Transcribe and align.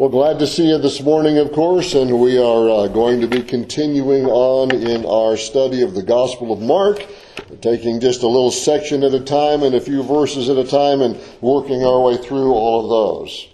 Well, 0.00 0.08
glad 0.08 0.38
to 0.38 0.46
see 0.46 0.70
you 0.70 0.78
this 0.78 1.02
morning, 1.02 1.36
of 1.36 1.52
course, 1.52 1.92
and 1.92 2.22
we 2.22 2.38
are 2.38 2.70
uh, 2.70 2.88
going 2.88 3.20
to 3.20 3.26
be 3.26 3.42
continuing 3.42 4.24
on 4.24 4.74
in 4.74 5.04
our 5.04 5.36
study 5.36 5.82
of 5.82 5.92
the 5.92 6.02
Gospel 6.02 6.54
of 6.54 6.62
Mark, 6.62 7.04
taking 7.60 8.00
just 8.00 8.22
a 8.22 8.26
little 8.26 8.50
section 8.50 9.02
at 9.02 9.12
a 9.12 9.20
time 9.20 9.62
and 9.62 9.74
a 9.74 9.80
few 9.82 10.02
verses 10.02 10.48
at 10.48 10.56
a 10.56 10.64
time 10.64 11.02
and 11.02 11.20
working 11.42 11.84
our 11.84 12.00
way 12.00 12.16
through 12.16 12.50
all 12.50 12.84
of 12.84 12.88
those. 12.88 13.46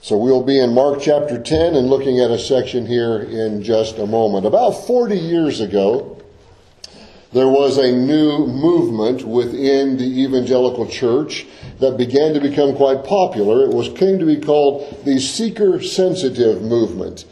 So 0.00 0.16
we'll 0.16 0.42
be 0.42 0.58
in 0.58 0.72
Mark 0.72 1.02
chapter 1.02 1.38
10 1.38 1.74
and 1.74 1.90
looking 1.90 2.20
at 2.20 2.30
a 2.30 2.38
section 2.38 2.86
here 2.86 3.18
in 3.18 3.62
just 3.62 3.98
a 3.98 4.06
moment. 4.06 4.46
About 4.46 4.70
40 4.70 5.18
years 5.18 5.60
ago, 5.60 6.21
there 7.32 7.48
was 7.48 7.78
a 7.78 7.90
new 7.90 8.46
movement 8.46 9.24
within 9.24 9.96
the 9.96 10.22
evangelical 10.22 10.86
church 10.86 11.46
that 11.80 11.96
began 11.96 12.34
to 12.34 12.40
become 12.40 12.76
quite 12.76 13.04
popular. 13.04 13.64
It 13.64 13.74
was 13.74 13.88
came 13.88 14.18
to 14.18 14.26
be 14.26 14.36
called 14.36 15.04
the 15.04 15.18
seeker 15.18 15.82
sensitive 15.82 16.62
movement. 16.62 17.24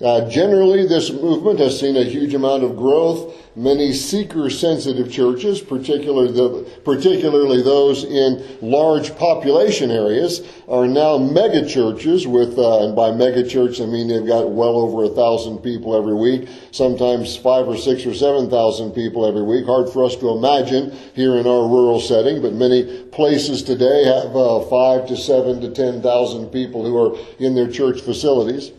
Uh, 0.00 0.28
generally, 0.28 0.86
this 0.86 1.10
movement 1.12 1.60
has 1.60 1.78
seen 1.78 1.96
a 1.96 2.02
huge 2.02 2.34
amount 2.34 2.64
of 2.64 2.76
growth. 2.76 3.32
Many 3.56 3.92
seeker 3.92 4.50
sensitive 4.50 5.12
churches, 5.12 5.60
particularly, 5.60 6.32
the, 6.32 6.68
particularly 6.84 7.62
those 7.62 8.02
in 8.02 8.44
large 8.60 9.14
population 9.16 9.92
areas, 9.92 10.42
are 10.66 10.88
now 10.88 11.18
mega 11.18 11.64
churches 11.64 12.26
with, 12.26 12.58
uh, 12.58 12.84
and 12.84 12.96
by 12.96 13.12
mega 13.12 13.48
church 13.48 13.80
I 13.80 13.86
mean 13.86 14.08
they've 14.08 14.26
got 14.26 14.50
well 14.50 14.76
over 14.76 15.04
a 15.04 15.08
thousand 15.08 15.58
people 15.58 15.94
every 15.96 16.16
week, 16.16 16.48
sometimes 16.72 17.36
five 17.36 17.68
or 17.68 17.76
six 17.76 18.04
or 18.04 18.14
seven 18.14 18.50
thousand 18.50 18.90
people 18.90 19.24
every 19.24 19.44
week. 19.44 19.66
Hard 19.66 19.88
for 19.88 20.04
us 20.04 20.16
to 20.16 20.30
imagine 20.30 20.90
here 21.14 21.36
in 21.36 21.46
our 21.46 21.68
rural 21.68 22.00
setting, 22.00 22.42
but 22.42 22.54
many 22.54 23.04
places 23.12 23.62
today 23.62 24.04
have 24.04 24.34
uh, 24.34 24.62
five 24.62 25.06
to 25.06 25.16
seven 25.16 25.60
to 25.60 25.70
ten 25.70 26.02
thousand 26.02 26.48
people 26.48 26.84
who 26.84 26.96
are 26.96 27.16
in 27.38 27.54
their 27.54 27.70
church 27.70 28.00
facilities. 28.00 28.72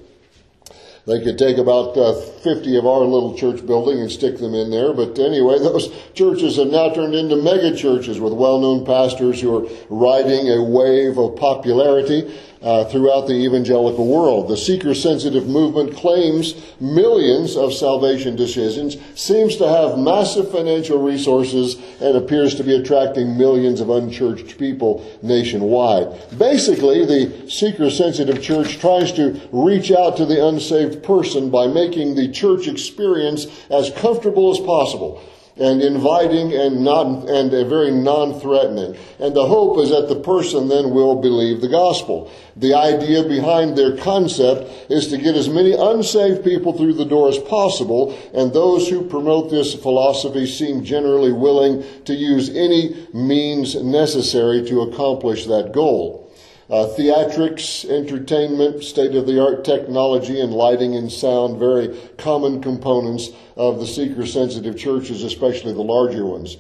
They 1.08 1.24
could 1.24 1.38
take 1.38 1.60
about 1.60 1.96
uh, 1.96 2.14
50 2.14 2.78
of 2.78 2.88
our 2.88 3.02
little 3.02 3.38
church 3.38 3.64
building 3.66 4.00
and 4.00 4.12
stick 4.12 4.40
them 4.40 4.56
in 4.56 4.72
there. 4.72 4.92
But 4.92 5.20
anyway, 5.20 5.60
those 5.60 5.94
churches 6.14 6.58
have 6.58 6.68
now 6.68 6.90
turned 6.90 7.14
into 7.14 7.36
mega 7.36 7.76
churches 7.76 8.20
with 8.20 8.34
well-known 8.34 8.86
pastors 8.86 9.40
who 9.40 9.56
are 9.56 9.70
riding 9.90 10.50
a 10.50 10.64
wave 10.64 11.20
of 11.20 11.36
popularity 11.36 12.34
uh, 12.66 12.84
throughout 12.86 13.28
the 13.28 13.46
evangelical 13.46 14.08
world. 14.08 14.50
The 14.50 14.58
seeker 14.58 14.96
sensitive 14.96 15.48
movement 15.48 15.96
claims 15.96 16.56
millions 16.82 17.56
of 17.56 17.74
salvation 17.74 18.36
decisions, 18.36 18.98
seems 19.14 19.56
to 19.58 19.68
have 19.70 20.00
massive 20.00 20.52
financial 20.52 21.02
resources, 21.02 21.76
and 22.02 22.18
appears 22.18 22.56
to 22.56 22.64
be 22.64 22.76
attracting 22.76 23.38
millions 23.38 23.80
of 23.82 23.92
unchurched 23.92 24.58
people 24.58 25.06
nationwide. 25.22 26.08
Basically, 26.38 27.06
the 27.06 27.50
seeker 27.50 27.92
sensitive 27.92 28.42
church 28.42 28.80
tries 28.80 29.12
to 29.14 29.40
reach 29.52 29.92
out 29.92 30.18
to 30.18 30.26
the 30.26 30.48
unsaved 30.48 31.04
person 31.04 31.52
by 31.52 31.68
making 31.68 32.16
the 32.16 32.32
church 32.32 32.68
experience 32.68 33.46
as 33.70 33.92
comfortable 33.92 34.52
as 34.52 34.60
possible 34.60 35.22
and 35.58 35.82
inviting 35.82 36.54
and 36.54 36.84
not 36.84 37.30
and 37.30 37.54
a 37.54 37.64
very 37.64 37.92
non-threatening. 37.92 38.96
And 39.20 39.36
the 39.36 39.48
hope 39.48 39.80
is 39.80 39.90
that 39.90 40.10
the 40.10 40.20
person 40.20 40.68
then 40.68 40.92
will 40.92 41.22
believe 41.22 41.62
the 41.62 41.70
gospel. 41.70 42.30
The 42.58 42.74
idea 42.74 43.24
behind 43.24 43.78
their 43.78 43.96
concept 43.96 44.92
is 44.92 45.08
to 45.08 45.18
get 45.18 45.36
as 45.36 45.50
many 45.50 45.74
unsaved 45.74 46.44
people 46.44 46.74
through 46.74 46.94
the 46.94 47.06
door 47.06 47.30
as 47.30 47.40
possible, 47.40 48.18
and 48.34 48.52
those 48.52 48.90
who 48.90 49.08
promote 49.08 49.50
this 49.50 49.74
philosophy 49.74 50.46
seem 50.46 50.84
generally 50.84 51.32
willing 51.32 51.84
to 52.04 52.14
use 52.14 52.50
any 52.50 53.08
means 53.14 53.76
necessary 53.76 54.66
to 54.68 54.82
accomplish 54.82 55.46
that 55.46 55.72
goal. 55.72 56.25
Uh, 56.68 56.88
theatrics, 56.98 57.88
entertainment, 57.90 58.84
state 58.84 59.14
of 59.14 59.28
the 59.28 59.40
art 59.40 59.64
technology, 59.64 60.42
and 60.42 60.52
lighting 60.52 60.96
and 60.96 61.12
sound, 61.12 61.60
very 61.60 61.96
common 62.18 62.60
components 62.60 63.30
of 63.56 63.80
the 63.80 63.86
seeker 63.86 64.26
sensitive 64.26 64.76
churches, 64.76 65.22
especially 65.24 65.74
the 65.74 65.82
larger 65.82 66.26
ones. 66.26 66.58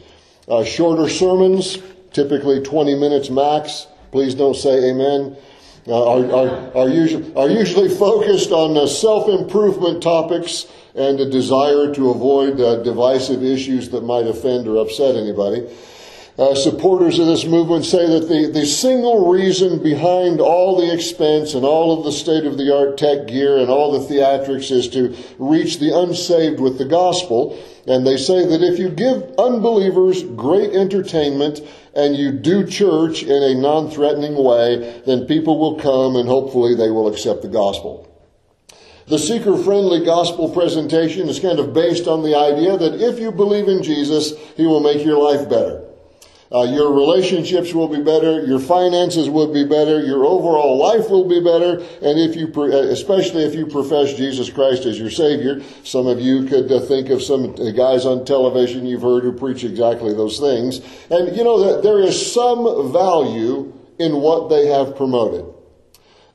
Uh, 0.47 0.63
shorter 0.63 1.09
sermons, 1.09 1.80
typically 2.13 2.62
20 2.62 2.94
minutes 3.00 3.31
max. 3.31 3.88
Please 4.12 4.35
don't 4.35 4.56
say 4.56 4.91
amen. 4.91 5.35
Uh, 5.88 6.03
are, 6.07 6.31
are, 6.31 6.78
are, 6.78 6.90
usually, 6.90 7.35
are 7.35 7.50
usually 7.50 7.90
focused 7.90 8.51
on 8.51 8.78
uh, 8.78 8.85
self 8.85 9.28
improvement 9.28 10.03
topics 10.03 10.68
and 10.96 11.19
a 11.19 11.30
desire 11.30 11.94
to 11.94 12.12
avoid 12.12 12.59
uh, 12.59 12.81
divisive 12.84 13.44
issues 13.44 13.90
that 13.90 14.01
might 14.01 14.25
offend 14.25 14.68
or 14.68 14.78
upset 14.78 15.16
anybody. 15.16 15.68
Uh, 16.38 16.53
supporters 16.53 17.18
of 17.18 17.28
this 17.28 17.46
movement 17.46 17.85
say 17.85 18.06
that 18.07 18.28
the, 18.28 18.51
the 18.51 18.66
single 18.66 19.31
reason 19.31 19.81
behind 19.81 20.41
all 20.41 20.75
the 20.75 20.94
expense 20.94 21.53
and 21.53 21.63
all 21.63 21.97
of 21.97 22.03
the 22.03 22.12
state 22.12 22.44
of 22.44 22.57
the 22.57 22.75
art 22.75 22.97
tech 22.97 23.25
gear 23.25 23.57
and 23.57 23.69
all 23.69 23.94
the 23.94 24.13
theatrics 24.13 24.69
is 24.69 24.90
to 24.90 25.16
reach 25.40 25.79
the 25.79 25.97
unsaved 25.97 26.59
with 26.59 26.78
the 26.78 26.84
gospel. 26.84 27.57
And 27.88 28.06
they 28.06 28.18
say 28.18 28.45
that 28.47 28.62
if 28.62 28.78
you 28.78 28.90
give 28.90 29.34
unbelievers 29.38 30.24
great 30.24 30.72
entertainment 30.72 31.62
and 31.95 32.18
you 32.18 32.34
do 32.34 32.68
church 32.68 33.24
in 33.24 33.41
a 33.41 33.56
non 33.56 33.90
threatening 33.90 34.35
way, 34.35 35.01
then 35.06 35.28
people 35.28 35.57
will 35.57 35.79
come 35.79 36.18
and 36.18 36.28
hopefully 36.28 36.75
they 36.75 36.91
will 36.91 37.07
accept 37.07 37.44
the 37.44 37.47
gospel. 37.47 38.12
The 39.07 39.19
seeker 39.19 39.56
friendly 39.56 40.03
gospel 40.03 40.50
presentation 40.50 41.29
is 41.29 41.40
kind 41.40 41.59
of 41.59 41.74
based 41.74 42.07
on 42.07 42.24
the 42.24 42.35
idea 42.35 42.78
that 42.78 43.00
if 43.00 43.19
you 43.19 43.31
believe 43.31 43.69
in 43.69 43.84
Jesus, 43.84 44.34
he 44.57 44.66
will 44.66 44.81
make 44.81 45.06
your 45.06 45.18
life 45.18 45.47
better. 45.47 45.84
Uh, 46.51 46.61
your 46.61 46.94
relationships 46.94 47.73
will 47.73 47.88
be 47.88 48.01
better. 48.01 48.45
Your 48.45 48.59
finances 48.59 49.29
will 49.29 49.51
be 49.51 49.66
better. 49.66 50.01
Your 50.01 50.25
overall 50.25 50.78
life 50.78 51.09
will 51.09 51.28
be 51.28 51.39
better. 51.39 51.79
And 52.01 52.19
if 52.19 52.35
you, 52.35 52.51
uh, 52.56 52.91
especially 52.91 53.44
if 53.44 53.56
you 53.56 53.66
profess 53.66 54.13
Jesus 54.13 54.50
Christ 54.50 54.85
as 54.85 55.00
your 55.00 55.09
Savior, 55.09 55.61
some 55.83 56.06
of 56.06 56.22
you 56.22 56.45
could 56.45 56.72
uh, 56.72 56.81
think 56.81 57.09
of 57.09 57.23
some 57.23 57.56
guys 57.73 58.06
on 58.06 58.25
television 58.25 58.85
you've 58.85 59.01
heard 59.01 59.23
who 59.23 59.33
preach 59.33 59.63
exactly 59.63 60.13
those 60.13 60.39
things. 60.39 60.81
And 61.09 61.35
you 61.35 61.44
know 61.44 61.63
that 61.63 61.81
there 61.81 62.00
is 62.00 62.33
some 62.33 62.91
value 62.91 63.73
in 63.97 64.17
what 64.17 64.50
they 64.50 64.67
have 64.67 64.95
promoted. 64.95 65.55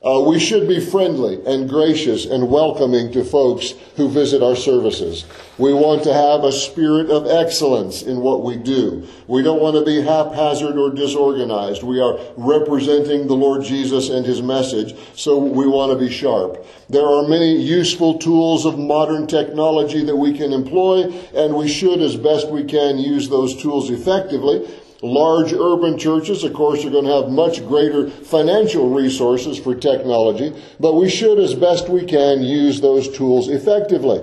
Uh, 0.03 0.19
we 0.19 0.39
should 0.39 0.67
be 0.67 0.79
friendly 0.79 1.39
and 1.45 1.69
gracious 1.69 2.25
and 2.25 2.49
welcoming 2.49 3.11
to 3.11 3.23
folks 3.23 3.75
who 3.97 4.09
visit 4.09 4.41
our 4.41 4.55
services. 4.55 5.25
We 5.59 5.75
want 5.75 6.01
to 6.05 6.13
have 6.13 6.43
a 6.43 6.51
spirit 6.51 7.11
of 7.11 7.27
excellence 7.27 8.01
in 8.01 8.19
what 8.19 8.43
we 8.43 8.55
do. 8.55 9.07
We 9.27 9.43
don't 9.43 9.61
want 9.61 9.75
to 9.75 9.85
be 9.85 10.01
haphazard 10.01 10.75
or 10.75 10.89
disorganized. 10.89 11.83
We 11.83 11.99
are 11.99 12.17
representing 12.35 13.27
the 13.27 13.35
Lord 13.35 13.63
Jesus 13.63 14.09
and 14.09 14.25
His 14.25 14.41
message, 14.41 14.97
so 15.13 15.37
we 15.37 15.67
want 15.67 15.91
to 15.91 16.03
be 16.03 16.11
sharp. 16.11 16.65
There 16.89 17.05
are 17.05 17.27
many 17.27 17.61
useful 17.61 18.17
tools 18.17 18.65
of 18.65 18.79
modern 18.79 19.27
technology 19.27 20.03
that 20.03 20.15
we 20.15 20.35
can 20.35 20.51
employ, 20.51 21.13
and 21.35 21.53
we 21.53 21.67
should, 21.67 22.01
as 22.01 22.15
best 22.15 22.49
we 22.49 22.63
can, 22.63 22.97
use 22.97 23.29
those 23.29 23.61
tools 23.61 23.91
effectively. 23.91 24.67
Large 25.01 25.53
urban 25.53 25.97
churches, 25.97 26.43
of 26.43 26.53
course, 26.53 26.85
are 26.85 26.91
going 26.91 27.05
to 27.05 27.21
have 27.21 27.29
much 27.29 27.65
greater 27.67 28.09
financial 28.09 28.89
resources 28.89 29.57
for 29.57 29.73
technology, 29.73 30.53
but 30.79 30.93
we 30.93 31.09
should, 31.09 31.39
as 31.39 31.55
best 31.55 31.89
we 31.89 32.05
can, 32.05 32.43
use 32.43 32.81
those 32.81 33.09
tools 33.09 33.49
effectively. 33.49 34.21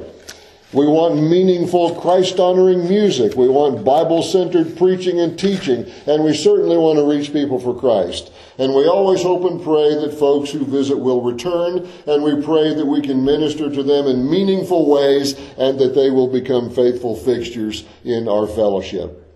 We 0.71 0.87
want 0.87 1.17
meaningful, 1.17 1.94
Christ 1.94 2.38
honoring 2.38 2.87
music. 2.87 3.34
We 3.34 3.49
want 3.49 3.87
Bible 3.87 4.22
centered 4.22 4.77
preaching 4.77 5.19
and 5.19 5.38
teaching. 5.38 5.91
And 6.06 6.22
we 6.22 6.34
certainly 6.34 6.77
want 6.77 6.99
to 6.99 7.06
reach 7.06 7.33
people 7.33 7.59
for 7.59 7.75
Christ. 7.75 8.31
And 8.59 8.75
we 8.75 8.87
always 8.87 9.22
hope 9.22 9.50
and 9.50 9.62
pray 9.62 9.94
that 9.94 10.19
folks 10.19 10.50
who 10.50 10.67
visit 10.67 10.99
will 10.99 11.22
return. 11.22 11.88
And 12.06 12.22
we 12.22 12.43
pray 12.43 12.75
that 12.75 12.84
we 12.84 13.00
can 13.00 13.25
minister 13.25 13.71
to 13.71 13.83
them 13.83 14.06
in 14.09 14.31
meaningful 14.31 14.91
ways 14.91 15.38
and 15.56 15.78
that 15.78 15.94
they 15.94 16.11
will 16.11 16.28
become 16.28 16.69
faithful 16.69 17.17
fixtures 17.17 17.87
in 18.05 18.28
our 18.28 18.47
fellowship. 18.47 19.28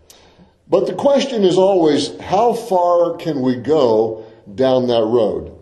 But 0.69 0.87
the 0.87 0.95
question 0.95 1.45
is 1.45 1.59
always, 1.59 2.19
how 2.21 2.55
far 2.55 3.17
can 3.17 3.43
we 3.43 3.57
go 3.57 4.25
down 4.55 4.87
that 4.87 5.05
road? 5.05 5.57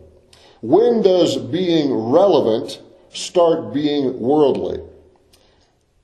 When 0.63 1.03
does 1.03 1.37
being 1.37 1.93
relevant 1.93 2.81
start 3.13 3.73
being 3.73 4.21
worldly? 4.21 4.81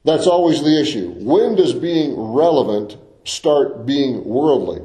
That's 0.04 0.26
always 0.26 0.62
the 0.62 0.80
issue. 0.80 1.14
When 1.18 1.56
does 1.56 1.74
being 1.74 2.14
relevant 2.16 2.96
start 3.24 3.86
being 3.86 4.24
worldly? 4.24 4.82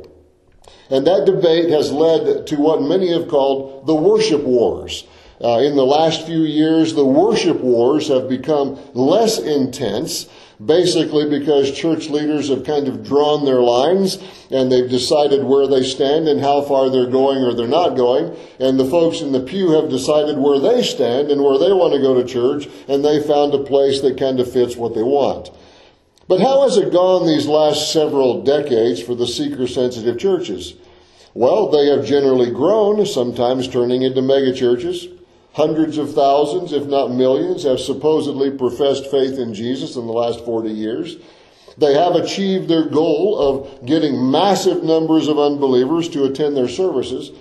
And 0.90 1.07
that 1.07 1.25
debate 1.25 1.69
has 1.69 1.92
led 1.92 2.48
to 2.48 2.56
what 2.57 2.81
many 2.81 3.12
have 3.14 3.30
called 3.30 3.88
the 3.88 3.96
worship 3.96 4.44
wars. 4.44 5.06
Uh, 5.42 5.60
in 5.60 5.75
the 5.75 5.86
last 5.86 6.25
few 6.25 6.42
years, 6.42 6.94
the 6.94 7.06
worship 7.06 7.62
wars 7.62 8.10
have 8.10 8.28
become 8.28 8.78
less 8.94 9.40
intense 9.40 10.28
basically 10.66 11.30
because 11.30 11.72
church 11.72 12.10
leaders 12.10 12.50
have 12.50 12.66
kind 12.66 12.88
of 12.88 13.04
drawn 13.04 13.46
their 13.46 13.62
lines 13.62 14.18
and 14.52 14.72
they've 14.72 14.90
decided 14.90 15.44
where 15.44 15.68
they 15.68 15.84
stand 15.84 16.28
and 16.28 16.42
how 16.42 16.62
far 16.62 16.90
they're 16.90 17.10
going 17.10 17.40
or 17.40 17.54
they're 17.54 17.68
not 17.68 17.96
going. 17.96 18.36
And 18.60 18.80
the 18.80 18.90
folks 18.90 19.22
in 19.22 19.31
the 19.31 19.40
pew 19.40 19.72
have 19.72 19.90
decided 19.90 20.38
where 20.38 20.60
they 20.60 20.84
stand 20.84 21.31
and 21.31 21.44
where 21.44 21.58
they 21.58 21.72
want 21.72 21.94
to 21.94 22.02
go 22.02 22.13
to 22.13 22.28
church 22.28 22.68
and 22.88 23.04
they 23.04 23.25
found 23.25 23.54
a 23.54 23.63
place 23.63 24.02
that 24.02 24.19
kind 24.19 24.40
of 24.40 24.52
fits 24.52 24.75
what 24.75 24.94
they 24.94 25.04
want. 25.04 25.50
But 26.28 26.42
how 26.42 26.64
has 26.64 26.78
it 26.78 26.94
gone 26.94 27.25
these 27.25 27.48
last 27.48 27.92
several 27.92 28.44
decades 28.44 29.02
for 29.02 29.16
the 29.16 29.28
seeker 29.28 29.68
sensitive 29.68 30.19
churches? 30.19 30.75
Well, 31.34 31.69
they 31.69 31.88
have 31.88 32.06
generally 32.06 32.52
grown, 32.52 33.06
sometimes 33.06 33.68
turning 33.68 34.02
into 34.02 34.22
megachurches. 34.22 35.18
Hundreds 35.53 35.98
of 35.98 36.13
thousands, 36.13 36.71
if 36.71 36.86
not 36.86 37.12
millions, 37.12 37.63
have 37.63 37.80
supposedly 37.80 38.50
professed 38.50 39.09
faith 39.12 39.38
in 39.38 39.53
Jesus 39.53 39.95
in 39.95 40.06
the 40.07 40.13
last 40.13 40.45
40 40.45 40.69
years. 40.69 41.18
They 41.77 41.94
have 41.94 42.15
achieved 42.15 42.68
their 42.68 42.86
goal 42.86 43.38
of 43.38 43.86
getting 43.86 44.31
massive 44.31 44.83
numbers 44.83 45.27
of 45.27 45.39
unbelievers 45.39 46.07
to 46.09 46.24
attend 46.24 46.56
their 46.56 46.69
services. 46.69 47.31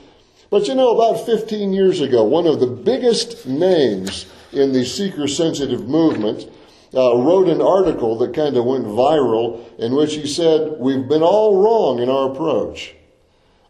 But 0.50 0.66
you 0.66 0.74
know, 0.74 0.92
about 0.92 1.24
15 1.24 1.72
years 1.72 2.00
ago, 2.00 2.24
one 2.24 2.46
of 2.46 2.58
the 2.58 2.66
biggest 2.66 3.46
names 3.46 4.26
in 4.52 4.72
the 4.72 4.84
seeker 4.84 5.28
sensitive 5.28 5.88
movement 5.88 6.48
uh, 6.92 7.16
wrote 7.16 7.48
an 7.48 7.62
article 7.62 8.18
that 8.18 8.34
kind 8.34 8.56
of 8.56 8.64
went 8.64 8.84
viral 8.84 9.78
in 9.78 9.94
which 9.94 10.14
he 10.14 10.26
said, 10.26 10.74
We've 10.78 11.08
been 11.08 11.22
all 11.22 11.62
wrong 11.62 12.00
in 12.00 12.08
our 12.08 12.32
approach. 12.32 12.94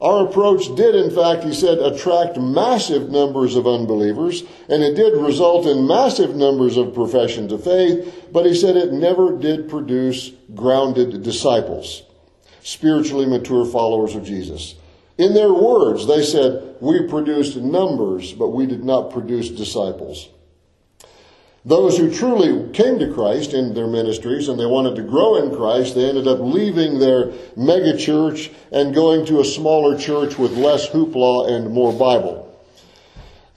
Our 0.00 0.26
approach 0.26 0.74
did, 0.76 0.94
in 0.94 1.10
fact, 1.10 1.44
he 1.44 1.52
said, 1.52 1.78
attract 1.78 2.38
massive 2.38 3.10
numbers 3.10 3.54
of 3.54 3.66
unbelievers, 3.66 4.42
and 4.68 4.82
it 4.82 4.94
did 4.94 5.20
result 5.20 5.66
in 5.66 5.86
massive 5.86 6.34
numbers 6.34 6.78
of 6.78 6.94
professions 6.94 7.52
of 7.52 7.62
faith, 7.62 8.28
but 8.32 8.46
he 8.46 8.54
said 8.54 8.76
it 8.76 8.92
never 8.92 9.36
did 9.36 9.68
produce 9.68 10.32
grounded 10.54 11.22
disciples, 11.22 12.02
spiritually 12.62 13.26
mature 13.26 13.66
followers 13.66 14.14
of 14.14 14.24
Jesus. 14.24 14.74
In 15.18 15.34
their 15.34 15.52
words, 15.52 16.06
they 16.06 16.24
said, 16.24 16.76
We 16.80 17.06
produced 17.06 17.56
numbers, 17.56 18.32
but 18.32 18.48
we 18.48 18.64
did 18.64 18.82
not 18.82 19.10
produce 19.10 19.50
disciples. 19.50 20.30
Those 21.64 21.98
who 21.98 22.10
truly 22.10 22.72
came 22.72 22.98
to 23.00 23.12
Christ 23.12 23.52
in 23.52 23.74
their 23.74 23.86
ministries 23.86 24.48
and 24.48 24.58
they 24.58 24.64
wanted 24.64 24.96
to 24.96 25.02
grow 25.02 25.36
in 25.36 25.54
Christ, 25.54 25.94
they 25.94 26.08
ended 26.08 26.26
up 26.26 26.40
leaving 26.40 26.98
their 26.98 27.32
mega 27.54 27.98
church 27.98 28.50
and 28.72 28.94
going 28.94 29.26
to 29.26 29.40
a 29.40 29.44
smaller 29.44 29.98
church 29.98 30.38
with 30.38 30.52
less 30.52 30.88
hoopla 30.88 31.50
and 31.50 31.70
more 31.70 31.92
Bible. 31.92 32.46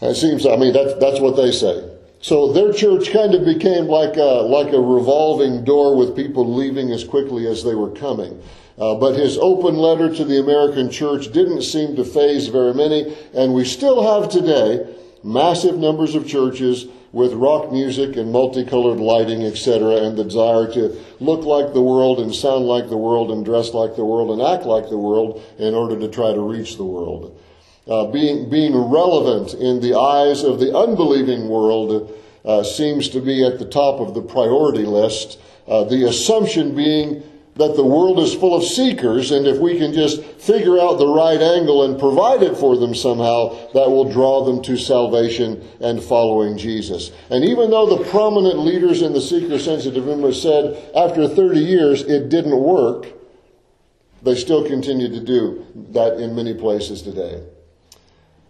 It 0.01 0.15
seems, 0.15 0.45
I 0.45 0.57
mean, 0.57 0.73
that's, 0.73 0.95
that's 0.95 1.21
what 1.21 1.37
they 1.37 1.53
say. 1.53 1.89
So 2.19 2.51
their 2.51 2.73
church 2.73 3.11
kind 3.11 3.33
of 3.35 3.45
became 3.45 3.85
like 3.85 4.17
a, 4.17 4.43
like 4.43 4.73
a 4.73 4.79
revolving 4.79 5.63
door 5.63 5.95
with 5.95 6.15
people 6.15 6.53
leaving 6.53 6.91
as 6.91 7.05
quickly 7.05 7.47
as 7.47 7.63
they 7.63 7.75
were 7.75 7.91
coming. 7.91 8.41
Uh, 8.77 8.95
but 8.95 9.15
his 9.15 9.37
open 9.37 9.75
letter 9.75 10.13
to 10.13 10.25
the 10.25 10.39
American 10.39 10.89
church 10.89 11.31
didn't 11.31 11.61
seem 11.61 11.95
to 11.95 12.03
faze 12.03 12.47
very 12.47 12.73
many, 12.73 13.15
and 13.33 13.53
we 13.53 13.63
still 13.63 14.03
have 14.03 14.29
today 14.29 14.93
massive 15.23 15.77
numbers 15.77 16.15
of 16.15 16.27
churches 16.27 16.87
with 17.13 17.31
rock 17.33 17.71
music 17.71 18.17
and 18.17 18.31
multicolored 18.31 18.99
lighting, 18.99 19.43
etc., 19.43 19.97
and 19.97 20.17
the 20.17 20.23
desire 20.23 20.67
to 20.73 20.99
look 21.19 21.45
like 21.45 21.71
the 21.71 21.81
world 21.81 22.19
and 22.19 22.33
sound 22.33 22.65
like 22.65 22.89
the 22.89 22.97
world 22.97 23.31
and 23.31 23.45
dress 23.45 23.73
like 23.73 23.95
the 23.95 24.03
world 24.03 24.31
and 24.31 24.41
act 24.41 24.65
like 24.65 24.89
the 24.89 24.97
world 24.97 25.41
in 25.59 25.75
order 25.75 25.97
to 25.97 26.07
try 26.09 26.33
to 26.33 26.41
reach 26.41 26.75
the 26.75 26.83
world. 26.83 27.39
Uh, 27.87 28.07
being, 28.07 28.49
being 28.49 28.75
relevant 28.75 29.53
in 29.53 29.79
the 29.79 29.93
eyes 29.93 30.43
of 30.43 30.59
the 30.59 30.75
unbelieving 30.75 31.47
world 31.47 32.11
uh, 32.45 32.63
seems 32.63 33.09
to 33.09 33.21
be 33.21 33.45
at 33.45 33.59
the 33.59 33.65
top 33.65 33.99
of 33.99 34.15
the 34.15 34.21
priority 34.21 34.85
list. 34.85 35.39
Uh, 35.67 35.83
the 35.83 36.07
assumption 36.07 36.75
being 36.75 37.21
that 37.55 37.75
the 37.75 37.85
world 37.85 38.19
is 38.19 38.33
full 38.33 38.55
of 38.55 38.63
seekers, 38.63 39.31
and 39.31 39.45
if 39.45 39.59
we 39.59 39.77
can 39.77 39.93
just 39.93 40.23
figure 40.23 40.79
out 40.79 40.97
the 40.97 41.07
right 41.07 41.39
angle 41.39 41.83
and 41.83 41.99
provide 41.99 42.41
it 42.41 42.57
for 42.57 42.77
them 42.77 42.95
somehow, 42.95 43.49
that 43.73 43.89
will 43.89 44.11
draw 44.11 44.43
them 44.43 44.61
to 44.63 44.75
salvation 44.75 45.63
and 45.79 46.01
following 46.01 46.57
Jesus. 46.57 47.11
And 47.29 47.45
even 47.45 47.69
though 47.69 47.95
the 47.95 48.03
prominent 48.05 48.59
leaders 48.59 49.03
in 49.03 49.13
the 49.13 49.21
seeker 49.21 49.59
sensitive 49.59 50.05
movement 50.05 50.35
said 50.35 50.91
after 50.95 51.27
30 51.27 51.59
years 51.59 52.01
it 52.01 52.29
didn't 52.29 52.57
work, 52.57 53.07
they 54.23 54.35
still 54.35 54.65
continue 54.65 55.09
to 55.09 55.19
do 55.19 55.65
that 55.91 56.19
in 56.19 56.35
many 56.35 56.55
places 56.55 57.03
today. 57.03 57.43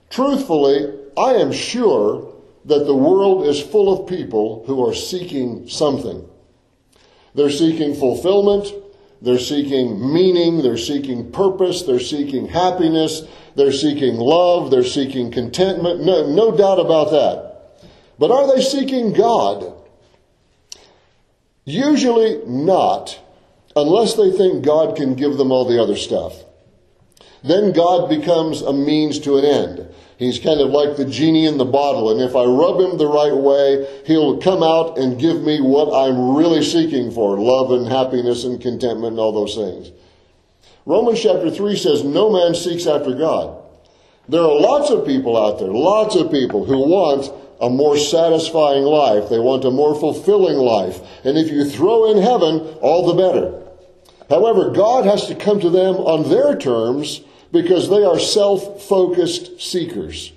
Truthfully, 0.10 0.94
I 1.18 1.34
am 1.34 1.52
sure 1.52 2.32
that 2.66 2.86
the 2.86 2.96
world 2.96 3.48
is 3.48 3.62
full 3.62 3.92
of 3.92 4.08
people 4.08 4.64
who 4.66 4.88
are 4.88 4.94
seeking 4.94 5.68
something. 5.68 6.26
They're 7.36 7.50
seeking 7.50 7.96
fulfillment. 7.96 8.74
They're 9.24 9.40
seeking 9.40 10.14
meaning, 10.14 10.62
they're 10.62 10.78
seeking 10.78 11.32
purpose, 11.32 11.84
they're 11.84 12.02
seeking 12.02 12.50
happiness, 12.50 13.22
they're 13.56 13.72
seeking 13.72 14.16
love, 14.16 14.70
they're 14.70 14.84
seeking 14.84 15.32
contentment. 15.32 16.02
No, 16.02 16.30
no 16.30 16.56
doubt 16.56 16.82
about 16.82 17.12
that. 17.12 17.90
But 18.20 18.32
are 18.32 18.54
they 18.54 18.62
seeking 18.62 19.14
God? 19.14 19.74
Usually 21.64 22.42
not, 22.46 23.18
unless 23.78 24.16
they 24.16 24.30
think 24.30 24.66
God 24.66 24.98
can 24.98 25.16
give 25.16 25.38
them 25.38 25.54
all 25.54 25.64
the 25.64 25.82
other 25.82 25.96
stuff. 25.96 26.44
Then 27.46 27.72
God 27.72 28.10
becomes 28.10 28.62
a 28.62 28.74
means 28.74 29.20
to 29.20 29.38
an 29.38 29.46
end. 29.46 29.88
He's 30.24 30.40
kind 30.40 30.62
of 30.62 30.70
like 30.70 30.96
the 30.96 31.06
genie 31.06 31.46
in 31.46 31.58
the 31.58 31.66
bottle, 31.66 32.10
and 32.10 32.22
if 32.22 32.34
I 32.34 32.46
rub 32.46 32.80
him 32.80 32.98
the 32.98 33.08
right 33.08 33.36
way, 33.36 34.02
he'll 34.06 34.38
come 34.38 34.64
out 34.64 34.98
and 34.98 35.20
give 35.20 35.42
me 35.42 35.60
what 35.60 35.94
I'm 35.94 36.36
really 36.36 36.64
seeking 36.64 37.12
for 37.12 37.38
love 37.38 37.72
and 37.72 37.88
happiness 37.88 38.46
and 38.46 38.62
contentment 38.62 39.12
and 39.12 39.20
all 39.20 39.34
those 39.34 39.56
things. 39.56 39.92
Romans 40.86 41.22
chapter 41.22 41.52
3 41.52 41.76
says, 41.76 42.06
No 42.06 42.32
man 42.32 42.56
seeks 42.56 42.88
after 42.88 43.14
God. 43.14 43.62
There 44.30 44.42
are 44.42 44.60
lots 44.60 44.90
of 44.92 45.06
people 45.06 45.36
out 45.36 45.60
there, 45.60 45.68
lots 45.68 46.16
of 46.16 46.32
people 46.32 46.64
who 46.64 46.78
want 46.78 47.30
a 47.60 47.70
more 47.70 47.98
satisfying 47.98 48.84
life. 48.84 49.30
They 49.30 49.40
want 49.40 49.66
a 49.66 49.72
more 49.72 49.94
fulfilling 49.94 50.58
life. 50.58 51.00
And 51.26 51.38
if 51.38 51.52
you 51.52 51.66
throw 51.66 52.12
in 52.12 52.22
heaven, 52.22 52.60
all 52.82 53.08
the 53.08 53.22
better. 53.22 53.60
However, 54.30 54.72
God 54.72 55.06
has 55.06 55.28
to 55.28 55.36
come 55.36 55.60
to 55.60 55.70
them 55.70 55.96
on 55.96 56.30
their 56.30 56.56
terms 56.56 57.22
because 57.54 57.88
they 57.88 58.04
are 58.04 58.20
self 58.20 58.84
focused 58.84 59.62
seekers. 59.62 60.34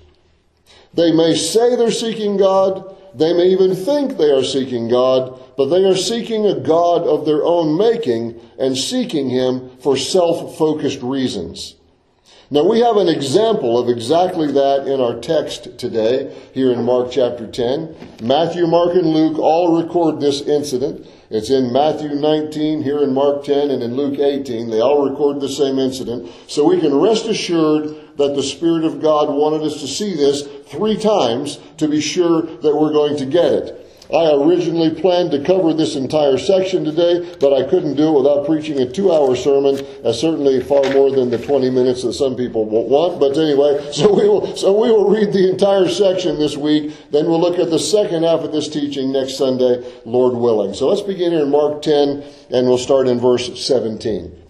They 0.93 1.11
may 1.11 1.35
say 1.35 1.75
they're 1.75 1.91
seeking 1.91 2.37
God, 2.37 2.95
they 3.13 3.33
may 3.33 3.47
even 3.47 3.75
think 3.75 4.17
they 4.17 4.29
are 4.29 4.43
seeking 4.43 4.87
God, 4.87 5.37
but 5.57 5.65
they 5.65 5.83
are 5.83 5.95
seeking 5.95 6.45
a 6.45 6.59
God 6.59 7.01
of 7.07 7.25
their 7.25 7.43
own 7.43 7.75
making 7.75 8.39
and 8.59 8.77
seeking 8.77 9.29
Him 9.29 9.77
for 9.79 9.97
self 9.97 10.57
focused 10.57 11.01
reasons. 11.01 11.75
Now 12.49 12.63
we 12.63 12.79
have 12.79 12.95
an 12.95 13.09
example 13.09 13.77
of 13.77 13.89
exactly 13.89 14.49
that 14.53 14.87
in 14.87 15.01
our 15.01 15.19
text 15.19 15.77
today, 15.77 16.33
here 16.53 16.71
in 16.71 16.85
Mark 16.85 17.11
chapter 17.11 17.45
10. 17.45 17.93
Matthew, 18.23 18.65
Mark, 18.67 18.95
and 18.95 19.07
Luke 19.07 19.37
all 19.37 19.81
record 19.81 20.21
this 20.21 20.39
incident. 20.43 21.05
It's 21.29 21.49
in 21.49 21.73
Matthew 21.73 22.15
19, 22.15 22.83
here 22.83 22.99
in 22.99 23.13
Mark 23.13 23.43
10, 23.43 23.69
and 23.69 23.83
in 23.83 23.97
Luke 23.97 24.19
18. 24.19 24.69
They 24.69 24.79
all 24.79 25.09
record 25.09 25.41
the 25.41 25.49
same 25.49 25.77
incident. 25.77 26.31
So 26.47 26.63
we 26.63 26.79
can 26.79 26.95
rest 26.95 27.25
assured 27.25 28.15
that 28.15 28.33
the 28.33 28.43
Spirit 28.43 28.85
of 28.85 29.01
God 29.01 29.27
wanted 29.29 29.63
us 29.63 29.81
to 29.81 29.87
see 29.87 30.15
this 30.15 30.47
three 30.67 30.95
times 30.95 31.59
to 31.77 31.89
be 31.89 31.99
sure 31.99 32.43
that 32.43 32.75
we're 32.75 32.93
going 32.93 33.17
to 33.17 33.25
get 33.25 33.51
it. 33.51 33.86
I 34.13 34.31
originally 34.31 34.89
planned 34.89 35.31
to 35.31 35.43
cover 35.43 35.73
this 35.73 35.95
entire 35.95 36.37
section 36.37 36.85
today, 36.85 37.35
but 37.41 37.51
I 37.53 37.67
couldn't 37.67 37.95
do 37.95 38.07
it 38.07 38.17
without 38.21 38.45
preaching 38.45 38.79
a 38.79 38.89
two 38.89 39.11
hour 39.11 39.35
sermon, 39.35 39.85
uh, 40.03 40.13
certainly 40.13 40.61
far 40.61 40.83
more 40.93 41.11
than 41.11 41.29
the 41.29 41.37
20 41.37 41.69
minutes 41.69 42.03
that 42.03 42.13
some 42.13 42.35
people 42.35 42.63
want. 42.65 43.19
But 43.19 43.37
anyway, 43.37 43.89
so 43.91 44.13
we 44.13 44.29
will, 44.29 44.55
so 44.55 44.79
we 44.79 44.89
will 44.91 45.09
read 45.09 45.33
the 45.33 45.49
entire 45.49 45.89
section 45.89 46.39
this 46.39 46.55
week. 46.55 46.93
Then 47.11 47.25
we'll 47.25 47.41
look 47.41 47.59
at 47.59 47.69
the 47.69 47.79
second 47.79 48.23
half 48.23 48.41
of 48.41 48.53
this 48.53 48.69
teaching 48.69 49.11
next 49.11 49.37
Sunday, 49.37 49.83
Lord 50.05 50.35
willing. 50.35 50.73
So 50.73 50.87
let's 50.87 51.01
begin 51.01 51.33
here 51.33 51.43
in 51.43 51.51
Mark 51.51 51.81
10 51.81 52.23
and 52.49 52.67
we'll 52.67 52.77
start 52.77 53.09
in 53.09 53.19
verse 53.19 53.61
17. 53.61 54.43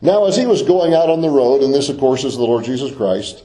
Now, 0.00 0.26
as 0.26 0.36
he 0.36 0.46
was 0.46 0.62
going 0.62 0.94
out 0.94 1.08
on 1.08 1.20
the 1.20 1.30
road, 1.30 1.62
and 1.62 1.72
this 1.72 1.88
of 1.88 1.98
course 1.98 2.24
is 2.24 2.36
the 2.36 2.42
Lord 2.42 2.64
Jesus 2.64 2.92
Christ, 2.92 3.44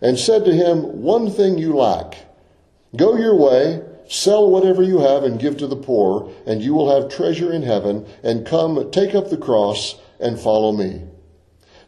and 0.00 0.18
said 0.18 0.44
to 0.44 0.54
him, 0.54 1.02
One 1.02 1.30
thing 1.30 1.58
you 1.58 1.76
lack. 1.76 2.26
Go 2.96 3.16
your 3.16 3.36
way, 3.36 3.82
sell 4.08 4.50
whatever 4.50 4.82
you 4.82 4.98
have 4.98 5.22
and 5.22 5.38
give 5.38 5.56
to 5.58 5.66
the 5.66 5.76
poor, 5.76 6.32
and 6.46 6.62
you 6.62 6.74
will 6.74 6.94
have 6.94 7.14
treasure 7.14 7.52
in 7.52 7.62
heaven, 7.62 8.06
and 8.22 8.46
come, 8.46 8.90
take 8.90 9.14
up 9.14 9.30
the 9.30 9.36
cross, 9.36 9.96
and 10.18 10.38
follow 10.38 10.72
me. 10.72 11.02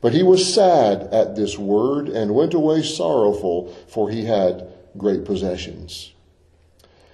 But 0.01 0.13
he 0.13 0.23
was 0.23 0.53
sad 0.53 1.03
at 1.13 1.37
this 1.37 1.59
word, 1.59 2.09
and 2.09 2.35
went 2.35 2.55
away 2.55 2.83
sorrowful, 2.83 3.75
for 3.89 4.11
he 4.11 4.25
had 4.25 4.69
great 4.97 5.25
possessions. 5.25 6.13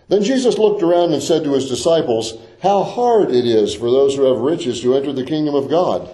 Then 0.09 0.23
Jesus 0.23 0.57
looked 0.57 0.83
around 0.83 1.13
and 1.13 1.23
said 1.23 1.45
to 1.45 1.53
his 1.53 1.69
disciples, 1.69 2.35
How 2.63 2.83
hard 2.83 3.31
it 3.31 3.45
is 3.45 3.75
for 3.75 3.91
those 3.91 4.17
who 4.17 4.23
have 4.23 4.39
riches 4.39 4.81
to 4.81 4.97
enter 4.97 5.13
the 5.13 5.25
kingdom 5.25 5.55
of 5.55 5.69
God. 5.69 6.09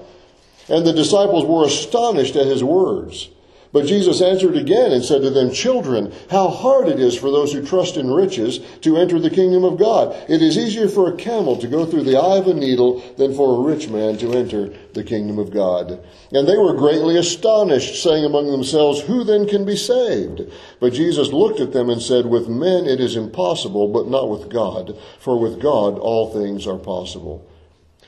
And 0.68 0.86
the 0.86 0.92
disciples 0.92 1.44
were 1.44 1.64
astonished 1.64 2.36
at 2.36 2.46
his 2.46 2.64
words. 2.64 3.28
But 3.74 3.86
Jesus 3.86 4.22
answered 4.22 4.56
again 4.56 4.92
and 4.92 5.04
said 5.04 5.22
to 5.22 5.30
them, 5.30 5.50
Children, 5.50 6.12
how 6.30 6.46
hard 6.46 6.86
it 6.86 7.00
is 7.00 7.18
for 7.18 7.32
those 7.32 7.52
who 7.52 7.66
trust 7.66 7.96
in 7.96 8.08
riches 8.08 8.60
to 8.82 8.96
enter 8.96 9.18
the 9.18 9.28
kingdom 9.28 9.64
of 9.64 9.80
God. 9.80 10.14
It 10.28 10.42
is 10.42 10.56
easier 10.56 10.88
for 10.88 11.08
a 11.08 11.16
camel 11.16 11.56
to 11.56 11.66
go 11.66 11.84
through 11.84 12.04
the 12.04 12.16
eye 12.16 12.36
of 12.36 12.46
a 12.46 12.54
needle 12.54 13.02
than 13.16 13.34
for 13.34 13.56
a 13.56 13.66
rich 13.68 13.88
man 13.88 14.16
to 14.18 14.32
enter 14.32 14.72
the 14.92 15.02
kingdom 15.02 15.40
of 15.40 15.52
God. 15.52 15.98
And 16.30 16.46
they 16.46 16.56
were 16.56 16.74
greatly 16.74 17.16
astonished, 17.16 18.00
saying 18.00 18.24
among 18.24 18.48
themselves, 18.48 19.00
Who 19.00 19.24
then 19.24 19.48
can 19.48 19.64
be 19.64 19.74
saved? 19.74 20.42
But 20.78 20.92
Jesus 20.92 21.32
looked 21.32 21.58
at 21.58 21.72
them 21.72 21.90
and 21.90 22.00
said, 22.00 22.26
With 22.26 22.48
men 22.48 22.86
it 22.86 23.00
is 23.00 23.16
impossible, 23.16 23.88
but 23.88 24.06
not 24.06 24.30
with 24.30 24.50
God, 24.50 24.96
for 25.18 25.36
with 25.36 25.60
God 25.60 25.98
all 25.98 26.32
things 26.32 26.68
are 26.68 26.78
possible. 26.78 27.44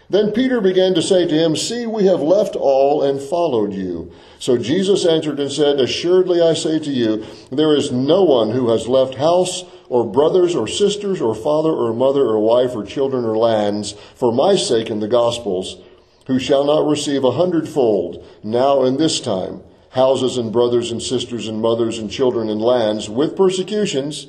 Then 0.09 0.33
Peter 0.33 0.61
began 0.61 0.95
to 0.95 1.03
say 1.03 1.27
to 1.27 1.35
him, 1.35 1.57
See, 1.57 1.87
we 1.87 2.07
have 2.07 2.21
left 2.21 2.55
all 2.55 3.03
and 3.03 3.21
followed 3.21 3.73
you. 3.73 4.13
So 4.39 4.57
Jesus 4.57 5.05
answered 5.05 5.41
and 5.41 5.51
said, 5.51 5.81
Assuredly 5.81 6.41
I 6.41 6.55
say 6.55 6.79
to 6.79 6.91
you, 6.91 7.27
there 7.51 7.75
is 7.75 7.91
no 7.91 8.23
one 8.23 8.51
who 8.51 8.71
has 8.71 8.87
left 8.87 9.17
house 9.17 9.65
or 9.89 10.11
brothers 10.11 10.55
or 10.55 10.69
sisters 10.69 11.21
or 11.21 11.35
father 11.35 11.71
or 11.71 11.93
mother 11.93 12.23
or 12.23 12.39
wife 12.39 12.75
or 12.75 12.85
children 12.85 13.25
or 13.25 13.37
lands 13.37 13.93
for 14.15 14.33
my 14.33 14.55
sake 14.55 14.91
in 14.91 15.01
the 15.01 15.09
Gospels, 15.09 15.79
who 16.27 16.39
shall 16.39 16.65
not 16.65 16.89
receive 16.89 17.25
a 17.25 17.33
hundredfold 17.33 18.25
now 18.43 18.85
in 18.85 18.97
this 18.97 19.21
time 19.21 19.63
houses 19.97 20.37
and 20.37 20.53
brothers 20.53 20.93
and 20.93 21.03
sisters 21.03 21.49
and 21.49 21.61
mothers 21.61 21.99
and 21.99 22.11
children 22.11 22.51
and 22.51 22.61
lands 22.61 23.09
with 23.09 23.35
persecutions, 23.35 24.27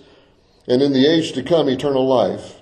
and 0.65 0.81
in 0.81 0.93
the 0.93 1.05
age 1.05 1.33
to 1.33 1.43
come 1.43 1.67
eternal 1.67 2.07
life. 2.07 2.56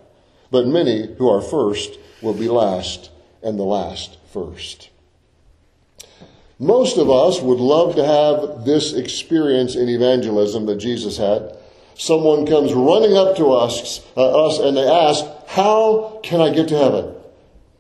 But 0.56 0.68
many 0.68 1.14
who 1.18 1.28
are 1.28 1.42
first 1.42 2.00
will 2.22 2.34
be 2.34 2.48
last, 2.48 3.12
and 3.44 3.60
the 3.60 3.64
last 3.64 4.18
first. 4.32 4.90
Most 6.60 6.98
of 6.98 7.10
us 7.10 7.42
would 7.42 7.60
love 7.60 7.98
to 7.98 8.06
have 8.06 8.64
this 8.64 8.94
experience 8.94 9.76
in 9.76 9.90
evangelism 9.90 10.66
that 10.68 10.78
Jesus 10.78 11.18
had. 11.18 11.58
Someone 11.96 12.46
comes 12.46 12.72
running 12.72 13.18
up 13.18 13.36
to 13.36 13.52
us, 13.52 14.00
uh, 14.16 14.48
us 14.48 14.60
and 14.60 14.78
they 14.78 14.88
ask, 14.88 15.26
How 15.50 16.22
can 16.24 16.40
I 16.40 16.52
get 16.52 16.70
to 16.70 16.78
heaven? 16.78 17.14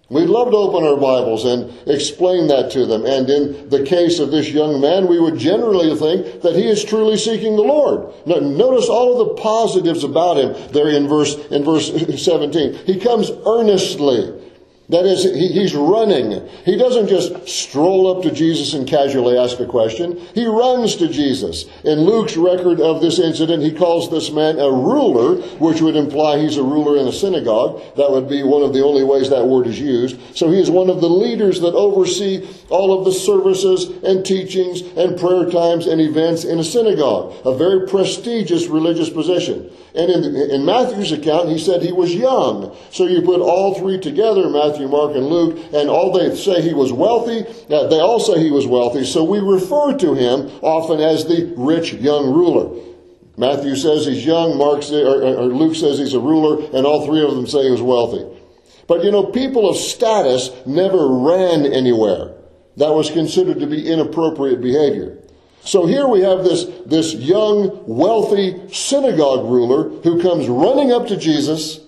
We'd 0.07 0.29
love 0.29 0.51
to 0.51 0.57
open 0.57 0.83
our 0.83 0.97
Bibles 0.97 1.45
and 1.45 1.89
explain 1.89 2.47
that 2.47 2.69
to 2.71 2.85
them. 2.85 3.05
And 3.05 3.27
in 3.27 3.69
the 3.69 3.83
case 3.83 4.19
of 4.19 4.29
this 4.29 4.51
young 4.51 4.79
man, 4.79 5.07
we 5.07 5.19
would 5.19 5.39
generally 5.39 5.95
think 5.95 6.43
that 6.43 6.55
he 6.55 6.67
is 6.67 6.83
truly 6.83 7.17
seeking 7.17 7.55
the 7.55 7.63
Lord. 7.63 8.13
Now, 8.27 8.35
notice 8.37 8.87
all 8.87 9.19
of 9.19 9.27
the 9.27 9.41
positives 9.41 10.03
about 10.03 10.37
him 10.37 10.53
there 10.71 10.89
in 10.89 11.07
verse, 11.07 11.35
in 11.47 11.63
verse 11.63 11.91
17. 12.23 12.85
He 12.85 12.99
comes 12.99 13.31
earnestly. 13.47 14.31
That 14.89 15.05
is, 15.05 15.23
he, 15.23 15.47
he's 15.47 15.73
running. 15.73 16.47
He 16.63 16.77
doesn't 16.77 17.07
just 17.07 17.47
stroll 17.47 18.15
up 18.15 18.23
to 18.23 18.31
Jesus 18.31 18.73
and 18.73 18.87
casually 18.87 19.35
ask 19.35 19.59
a 19.59 19.65
question. 19.65 20.17
He 20.35 20.45
runs 20.45 20.95
to 20.97 21.07
Jesus. 21.07 21.65
In 21.83 22.01
Luke's 22.01 22.37
record 22.37 22.79
of 22.79 23.01
this 23.01 23.17
incident, 23.17 23.63
he 23.63 23.71
calls 23.71 24.11
this 24.11 24.31
man 24.31 24.59
a 24.59 24.69
ruler, 24.69 25.41
which 25.57 25.81
would 25.81 25.95
imply 25.95 26.37
he's 26.37 26.57
a 26.57 26.63
ruler 26.63 26.99
in 26.99 27.07
a 27.07 27.11
synagogue. 27.11 27.81
That 27.95 28.11
would 28.11 28.29
be 28.29 28.43
one 28.43 28.61
of 28.61 28.73
the 28.73 28.83
only 28.83 29.03
ways 29.03 29.29
that 29.31 29.47
word 29.47 29.65
is 29.65 29.79
used. 29.79 30.19
So 30.37 30.51
he 30.51 30.59
is 30.59 30.69
one 30.69 30.91
of 30.91 31.01
the 31.01 31.09
leaders 31.09 31.61
that 31.61 31.73
oversee 31.73 32.47
all 32.69 32.97
of 32.97 33.05
the 33.05 33.11
services 33.11 33.85
and 34.03 34.23
teachings 34.23 34.81
and 34.81 35.19
prayer 35.19 35.49
times 35.49 35.87
and 35.87 35.99
events 35.99 36.43
in 36.43 36.59
a 36.59 36.63
synagogue. 36.63 37.33
A 37.43 37.57
very 37.57 37.87
prestigious 37.87 38.67
religious 38.67 39.09
position. 39.09 39.71
And 39.95 40.09
in, 40.11 40.35
in 40.51 40.65
Matthew's 40.65 41.13
account, 41.13 41.47
he 41.47 41.57
said 41.57 41.81
he 41.81 41.93
was 41.93 42.13
young. 42.13 42.75
So 42.91 43.07
you 43.07 43.21
put 43.21 43.39
all 43.39 43.75
three 43.75 43.97
together, 43.97 44.49
Matthew, 44.49 44.74
Mark, 44.83 45.15
and 45.15 45.27
Luke, 45.27 45.57
and 45.71 45.89
all 45.89 46.11
they 46.11 46.35
say 46.35 46.61
he 46.61 46.73
was 46.73 46.91
wealthy, 46.91 47.47
uh, 47.73 47.87
they 47.87 48.01
all 48.01 48.19
say 48.19 48.43
he 48.43 48.51
was 48.51 48.67
wealthy. 48.67 49.05
So 49.05 49.23
we 49.23 49.39
refer 49.39 49.95
to 49.97 50.13
him 50.13 50.51
often 50.61 50.99
as 50.99 51.23
the 51.23 51.53
rich 51.55 51.93
young 51.93 52.33
ruler. 52.33 52.81
Matthew 53.37 53.77
says 53.77 54.05
he's 54.05 54.25
young, 54.25 54.57
Mark 54.57 54.83
say, 54.83 55.01
or, 55.01 55.23
or 55.23 55.45
Luke 55.45 55.75
says 55.75 55.97
he's 55.97 56.13
a 56.13 56.19
ruler, 56.19 56.69
and 56.73 56.85
all 56.85 57.05
three 57.05 57.23
of 57.23 57.33
them 57.33 57.47
say 57.47 57.63
he 57.63 57.71
was 57.71 57.81
wealthy. 57.81 58.25
But 58.87 59.03
you 59.03 59.11
know, 59.11 59.23
people 59.23 59.69
of 59.69 59.77
status 59.77 60.51
never 60.65 61.07
ran 61.07 61.65
anywhere. 61.65 62.33
That 62.77 62.93
was 62.93 63.09
considered 63.09 63.59
to 63.61 63.67
be 63.67 63.89
inappropriate 63.89 64.61
behavior. 64.61 65.17
So 65.65 65.87
here 65.87 66.07
we 66.07 66.21
have 66.21 66.43
this, 66.43 66.65
this 66.85 67.13
young, 67.15 67.83
wealthy 67.87 68.69
synagogue 68.71 69.49
ruler 69.49 69.89
who 70.01 70.21
comes 70.21 70.47
running 70.47 70.91
up 70.91 71.07
to 71.07 71.17
Jesus. 71.17 71.79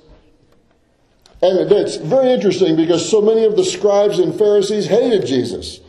And 1.41 1.71
it's 1.71 1.97
very 1.97 2.31
interesting 2.31 2.75
because 2.75 3.09
so 3.09 3.21
many 3.21 3.45
of 3.45 3.55
the 3.55 3.63
scribes 3.63 4.19
and 4.19 4.37
Pharisees 4.37 4.87
hated 4.87 5.25
Jesus. 5.27 5.79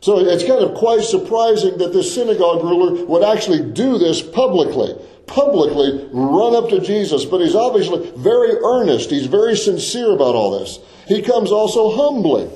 So 0.00 0.18
it's 0.18 0.44
kind 0.44 0.62
of 0.64 0.74
quite 0.74 1.02
surprising 1.02 1.78
that 1.78 1.92
this 1.92 2.14
synagogue 2.14 2.62
ruler 2.62 3.04
would 3.06 3.22
actually 3.22 3.72
do 3.72 3.98
this 3.98 4.20
publicly. 4.20 4.94
Publicly 5.26 6.10
run 6.12 6.56
up 6.56 6.68
to 6.70 6.80
Jesus, 6.80 7.24
but 7.24 7.40
he's 7.40 7.54
obviously 7.54 8.10
very 8.16 8.56
earnest. 8.56 9.10
He's 9.10 9.26
very 9.26 9.56
sincere 9.56 10.10
about 10.12 10.34
all 10.34 10.58
this. 10.58 10.78
He 11.06 11.22
comes 11.22 11.52
also 11.52 11.92
humbly. 11.96 12.50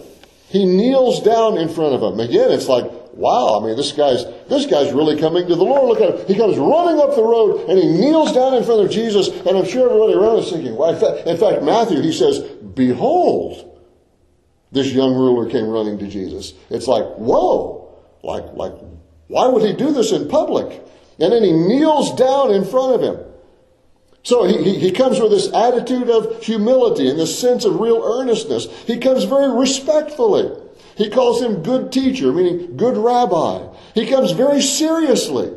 He 0.49 0.67
kneels 0.67 1.23
down 1.23 1.57
in 1.57 1.69
front 1.69 1.95
of 1.95 2.03
him. 2.03 2.21
Again, 2.21 2.51
it's 2.51 2.69
like, 2.69 2.91
wow, 3.17 3.61
I 3.61 3.67
mean, 3.67 3.77
this 3.77 3.93
guy's, 3.93 4.25
this 4.49 4.67
guy's 4.67 4.93
really 4.93 5.19
coming 5.19 5.49
to 5.49 5.57
the 5.57 5.65
Lord. 5.65 5.89
Look 5.89 6.01
at 6.01 6.21
him. 6.21 6.27
He 6.27 6.35
comes 6.35 6.59
running 6.59 7.01
up 7.01 7.15
the 7.15 7.23
road 7.23 7.69
and 7.69 7.79
he 7.79 7.87
kneels 7.87 8.33
down 8.33 8.55
in 8.55 8.63
front 8.63 8.85
of 8.85 8.91
Jesus. 8.91 9.29
And 9.29 9.57
I'm 9.57 9.65
sure 9.65 9.89
everybody 9.89 10.15
around 10.15 10.41
is 10.41 10.51
thinking, 10.51 10.77
well, 10.77 10.95
in 10.95 11.37
fact, 11.37 11.63
Matthew, 11.63 12.03
he 12.03 12.13
says, 12.13 12.41
behold, 12.41 13.79
this 14.71 14.93
young 14.93 15.15
ruler 15.15 15.49
came 15.51 15.67
running 15.69 15.99
to 15.99 16.07
Jesus. 16.07 16.53
It's 16.69 16.87
like, 16.87 17.05
whoa, 17.17 17.97
like, 18.23 18.53
like, 18.53 18.75
why 19.29 19.49
would 19.49 19.63
he 19.63 19.73
do 19.73 19.93
this 19.93 20.13
in 20.13 20.29
public? 20.29 20.83
And 21.19 21.33
then 21.33 21.43
he 21.43 21.53
kneels 21.53 22.15
down 22.17 22.53
in 22.53 22.65
front 22.65 22.95
of 22.95 23.03
him. 23.03 23.25
So 24.23 24.45
he, 24.45 24.79
he, 24.79 24.91
comes 24.91 25.21
with 25.21 25.31
this 25.31 25.53
attitude 25.55 26.11
of 26.11 26.43
humility 26.43 27.09
and 27.09 27.19
this 27.19 27.39
sense 27.39 27.65
of 27.65 27.79
real 27.79 28.03
earnestness. 28.05 28.67
He 28.85 28.99
comes 28.99 29.23
very 29.23 29.57
respectfully. 29.57 30.51
He 30.97 31.11
calls 31.11 31.43
him 31.43 31.63
good 31.63 31.93
teacher, 31.93 32.33
meaning 32.33 32.77
good 32.77 32.97
rabbi. 32.97 33.69
He 33.95 34.07
comes 34.07 34.33
very 34.33 34.63
seriously. 34.63 35.53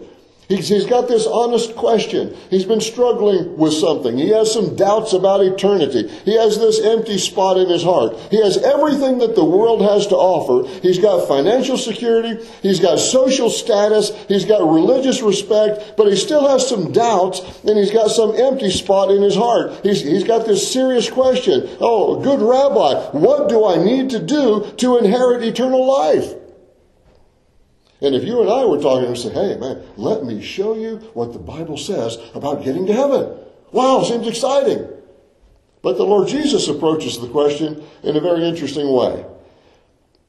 He's, 0.49 0.67
he's 0.67 0.87
got 0.87 1.07
this 1.07 1.27
honest 1.27 1.75
question. 1.75 2.35
He's 2.49 2.65
been 2.65 2.81
struggling 2.81 3.55
with 3.55 3.71
something. 3.71 4.17
He 4.17 4.29
has 4.29 4.51
some 4.51 4.75
doubts 4.75 5.13
about 5.13 5.43
eternity. 5.43 6.07
He 6.25 6.35
has 6.35 6.57
this 6.57 6.81
empty 6.81 7.19
spot 7.19 7.57
in 7.57 7.69
his 7.69 7.83
heart. 7.83 8.17
He 8.31 8.41
has 8.41 8.57
everything 8.57 9.19
that 9.19 9.35
the 9.35 9.45
world 9.45 9.83
has 9.83 10.07
to 10.07 10.15
offer. 10.15 10.67
He's 10.81 10.97
got 10.97 11.27
financial 11.27 11.77
security. 11.77 12.43
He's 12.63 12.79
got 12.79 12.97
social 12.97 13.51
status. 13.51 14.11
He's 14.27 14.45
got 14.45 14.67
religious 14.67 15.21
respect, 15.21 15.93
but 15.95 16.07
he 16.07 16.15
still 16.15 16.47
has 16.47 16.67
some 16.67 16.91
doubts 16.91 17.41
and 17.63 17.77
he's 17.77 17.91
got 17.91 18.09
some 18.09 18.35
empty 18.35 18.71
spot 18.71 19.11
in 19.11 19.21
his 19.21 19.35
heart. 19.35 19.85
He's, 19.85 20.01
he's 20.01 20.23
got 20.23 20.47
this 20.47 20.73
serious 20.73 21.11
question. 21.11 21.69
Oh, 21.79 22.23
good 22.23 22.41
rabbi, 22.41 23.11
what 23.11 23.49
do 23.49 23.65
I 23.65 23.77
need 23.77 24.09
to 24.09 24.19
do 24.19 24.73
to 24.77 24.97
inherit 24.97 25.43
eternal 25.43 25.85
life? 25.85 26.38
And 28.01 28.15
if 28.15 28.23
you 28.23 28.41
and 28.41 28.49
I 28.49 28.65
were 28.65 28.79
talking 28.79 29.07
and 29.07 29.17
say, 29.17 29.29
hey, 29.29 29.57
man, 29.57 29.83
let 29.97 30.23
me 30.23 30.41
show 30.41 30.75
you 30.75 30.97
what 31.13 31.33
the 31.33 31.39
Bible 31.39 31.77
says 31.77 32.17
about 32.33 32.63
getting 32.63 32.85
to 32.87 32.93
heaven. 32.93 33.37
Wow, 33.71 34.03
seems 34.03 34.27
exciting. 34.27 34.87
But 35.81 35.97
the 35.97 36.05
Lord 36.05 36.27
Jesus 36.27 36.67
approaches 36.67 37.19
the 37.19 37.29
question 37.29 37.83
in 38.03 38.15
a 38.15 38.21
very 38.21 38.43
interesting 38.43 38.91
way. 38.91 39.25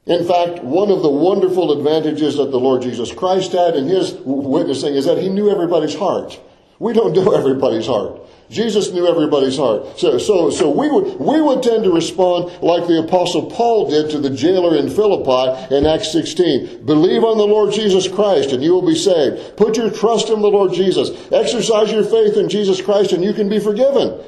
In 0.06 0.26
fact, 0.26 0.64
one 0.64 0.90
of 0.90 1.02
the 1.02 1.10
wonderful 1.10 1.72
advantages 1.78 2.36
that 2.36 2.50
the 2.50 2.58
Lord 2.58 2.82
Jesus 2.82 3.12
Christ 3.12 3.52
had 3.52 3.76
in 3.76 3.86
his 3.86 4.14
witnessing 4.24 4.94
is 4.94 5.04
that 5.04 5.18
he 5.18 5.28
knew 5.28 5.50
everybody's 5.50 5.94
heart. 5.94 6.40
We 6.78 6.92
don't 6.92 7.12
know 7.16 7.32
everybody's 7.32 7.86
heart. 7.86 8.20
Jesus 8.50 8.90
knew 8.92 9.06
everybody's 9.06 9.56
heart. 9.56 9.96
So, 9.96 10.18
so, 10.18 10.50
so 10.50 10.68
we 10.68 10.90
would, 10.90 11.20
we 11.20 11.40
would 11.40 11.62
tend 11.62 11.84
to 11.84 11.92
respond 11.92 12.50
like 12.62 12.88
the 12.88 12.98
apostle 12.98 13.48
Paul 13.48 13.88
did 13.88 14.10
to 14.10 14.18
the 14.18 14.28
jailer 14.28 14.76
in 14.76 14.90
Philippi 14.90 15.72
in 15.72 15.86
Acts 15.86 16.10
16. 16.10 16.84
Believe 16.84 17.22
on 17.22 17.38
the 17.38 17.46
Lord 17.46 17.72
Jesus 17.72 18.08
Christ 18.08 18.50
and 18.50 18.60
you 18.60 18.72
will 18.72 18.86
be 18.86 18.96
saved. 18.96 19.56
Put 19.56 19.76
your 19.76 19.90
trust 19.90 20.30
in 20.30 20.40
the 20.42 20.50
Lord 20.50 20.72
Jesus. 20.72 21.10
Exercise 21.30 21.92
your 21.92 22.02
faith 22.02 22.36
in 22.36 22.48
Jesus 22.48 22.82
Christ 22.82 23.12
and 23.12 23.22
you 23.22 23.32
can 23.32 23.48
be 23.48 23.60
forgiven. 23.60 24.20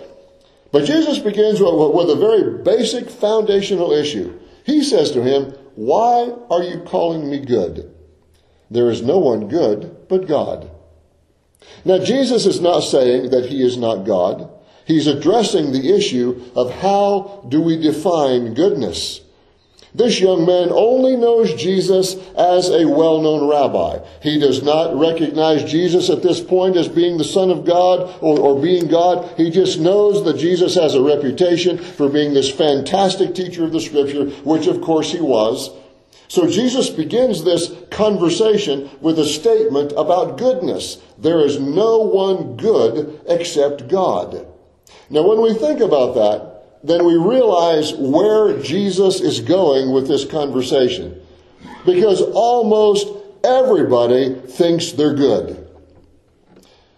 But 0.70 0.84
Jesus 0.84 1.18
begins 1.18 1.60
with, 1.60 1.74
with 1.92 2.08
a 2.08 2.16
very 2.16 2.62
basic 2.62 3.10
foundational 3.10 3.90
issue. 3.90 4.38
He 4.64 4.84
says 4.84 5.10
to 5.10 5.22
him, 5.22 5.52
why 5.74 6.32
are 6.48 6.62
you 6.62 6.80
calling 6.82 7.28
me 7.28 7.40
good? 7.40 7.92
There 8.70 8.88
is 8.88 9.02
no 9.02 9.18
one 9.18 9.48
good 9.48 10.08
but 10.08 10.28
God. 10.28 10.70
Now, 11.84 11.98
Jesus 11.98 12.46
is 12.46 12.60
not 12.60 12.80
saying 12.80 13.30
that 13.30 13.46
he 13.46 13.62
is 13.62 13.76
not 13.76 14.06
God. 14.06 14.48
He's 14.84 15.06
addressing 15.06 15.72
the 15.72 15.94
issue 15.94 16.42
of 16.54 16.72
how 16.72 17.44
do 17.48 17.60
we 17.60 17.80
define 17.80 18.54
goodness. 18.54 19.20
This 19.94 20.20
young 20.20 20.46
man 20.46 20.70
only 20.70 21.16
knows 21.16 21.52
Jesus 21.54 22.14
as 22.34 22.70
a 22.70 22.88
well-known 22.88 23.46
rabbi. 23.46 23.98
He 24.22 24.38
does 24.38 24.62
not 24.62 24.98
recognize 24.98 25.70
Jesus 25.70 26.08
at 26.08 26.22
this 26.22 26.40
point 26.40 26.76
as 26.76 26.88
being 26.88 27.18
the 27.18 27.24
Son 27.24 27.50
of 27.50 27.66
God 27.66 28.16
or, 28.22 28.40
or, 28.40 28.60
being 28.60 28.88
God. 28.88 29.36
He 29.36 29.50
just 29.50 29.78
knows 29.78 30.24
that 30.24 30.38
Jesus 30.38 30.74
has 30.76 30.94
a 30.94 31.02
reputation 31.02 31.76
for 31.76 32.08
being 32.08 32.32
this 32.32 32.50
fantastic 32.50 33.34
teacher 33.34 33.64
of 33.64 33.72
the 33.72 33.80
Scripture, 33.80 34.30
which 34.44 34.66
of 34.66 34.80
course 34.80 35.12
he 35.12 35.20
was. 35.20 35.70
So 36.32 36.48
Jesus 36.48 36.88
begins 36.88 37.44
this 37.44 37.70
conversation 37.90 38.88
with 39.02 39.18
a 39.18 39.26
statement 39.26 39.92
about 39.98 40.38
goodness. 40.38 40.96
There 41.18 41.44
is 41.44 41.60
no 41.60 41.98
one 41.98 42.56
good 42.56 43.20
except 43.28 43.88
God. 43.88 44.46
Now, 45.10 45.28
when 45.28 45.42
we 45.42 45.52
think 45.52 45.80
about 45.80 46.14
that, 46.14 46.80
then 46.82 47.04
we 47.04 47.16
realize 47.16 47.92
where 47.92 48.58
Jesus 48.62 49.20
is 49.20 49.40
going 49.40 49.92
with 49.92 50.08
this 50.08 50.24
conversation. 50.24 51.20
Because 51.84 52.22
almost 52.22 53.08
everybody 53.44 54.34
thinks 54.34 54.92
they're 54.92 55.12
good. 55.12 55.68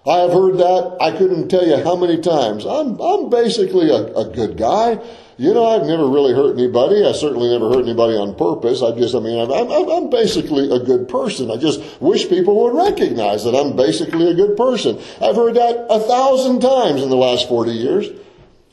I 0.06 0.18
have 0.18 0.32
heard 0.32 0.58
that. 0.58 0.96
I 1.00 1.10
couldn't 1.10 1.48
tell 1.48 1.66
you 1.66 1.82
how 1.82 1.96
many 1.96 2.20
times. 2.20 2.64
I'm, 2.64 3.00
I'm 3.00 3.30
basically 3.30 3.90
a, 3.90 4.14
a 4.14 4.30
good 4.32 4.56
guy. 4.56 5.00
You 5.36 5.52
know, 5.52 5.66
I've 5.66 5.86
never 5.86 6.08
really 6.08 6.32
hurt 6.32 6.56
anybody. 6.56 7.04
I 7.04 7.12
certainly 7.12 7.50
never 7.50 7.68
hurt 7.68 7.82
anybody 7.82 8.14
on 8.16 8.36
purpose. 8.36 8.82
I 8.82 8.96
just, 8.96 9.14
I 9.14 9.20
mean, 9.20 9.38
I'm, 9.38 9.50
I'm, 9.50 9.90
I'm 9.90 10.10
basically 10.10 10.70
a 10.70 10.78
good 10.78 11.08
person. 11.08 11.50
I 11.50 11.56
just 11.56 11.80
wish 12.00 12.28
people 12.28 12.62
would 12.62 12.74
recognize 12.74 13.42
that 13.44 13.54
I'm 13.54 13.74
basically 13.74 14.30
a 14.30 14.34
good 14.34 14.56
person. 14.56 14.96
I've 15.20 15.34
heard 15.34 15.54
that 15.56 15.86
a 15.90 15.98
thousand 15.98 16.60
times 16.60 17.02
in 17.02 17.10
the 17.10 17.16
last 17.16 17.48
40 17.48 17.72
years. 17.72 18.08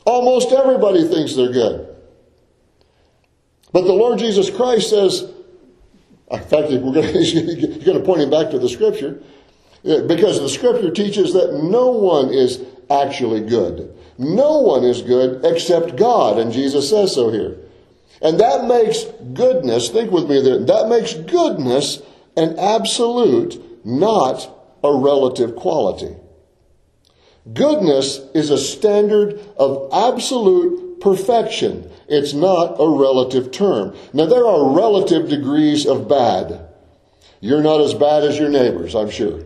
Almost 0.06 0.52
everybody 0.52 1.08
thinks 1.08 1.36
they're 1.36 1.52
good. 1.52 1.88
But 3.74 3.84
the 3.84 3.94
Lord 3.94 4.20
Jesus 4.20 4.50
Christ 4.50 4.90
says, 4.90 5.22
in 6.30 6.40
fact, 6.40 6.70
we're 6.70 6.94
going 6.94 6.94
to, 7.14 7.24
you're 7.24 7.86
going 7.86 7.98
to 7.98 8.04
point 8.04 8.22
him 8.22 8.30
back 8.30 8.52
to 8.52 8.60
the 8.60 8.70
scripture, 8.70 9.22
because 9.84 10.40
the 10.40 10.50
scripture 10.50 10.92
teaches 10.92 11.34
that 11.34 11.54
no 11.64 11.90
one 11.90 12.30
is 12.30 12.64
actually 12.90 13.42
good. 13.42 13.98
No 14.22 14.60
one 14.60 14.84
is 14.84 15.02
good 15.02 15.44
except 15.44 15.96
God, 15.96 16.38
and 16.38 16.52
Jesus 16.52 16.92
says 16.92 17.16
so 17.16 17.32
here. 17.32 17.58
And 18.22 18.40
that 18.40 18.66
makes 18.66 19.06
goodness, 19.34 19.90
think 19.90 20.12
with 20.12 20.30
me 20.30 20.40
there, 20.44 20.60
that 20.60 20.90
makes 20.90 21.16
goodness 21.16 22.04
an 22.38 22.60
absolute, 22.60 23.60
not 23.84 24.48
a 24.84 24.94
relative 24.94 25.56
quality. 25.56 26.16
Goodness 27.52 28.20
is 28.36 28.52
a 28.52 28.60
standard 28.60 29.40
of 29.58 29.90
absolute 29.92 31.02
perfection. 31.02 31.92
It's 32.08 32.34
not 32.34 32.76
a 32.80 32.88
relative 32.88 33.52
term. 33.52 33.96
Now, 34.14 34.28
there 34.28 34.46
are 34.46 34.76
relative 34.76 35.30
degrees 35.30 35.88
of 35.88 36.08
bad. 36.08 36.68
You're 37.40 37.64
not 37.64 37.82
as 37.82 37.96
bad 37.96 38.24
as 38.24 38.38
your 38.38 38.50
neighbors, 38.50 38.94
I'm 38.94 39.10
sure. 39.10 39.46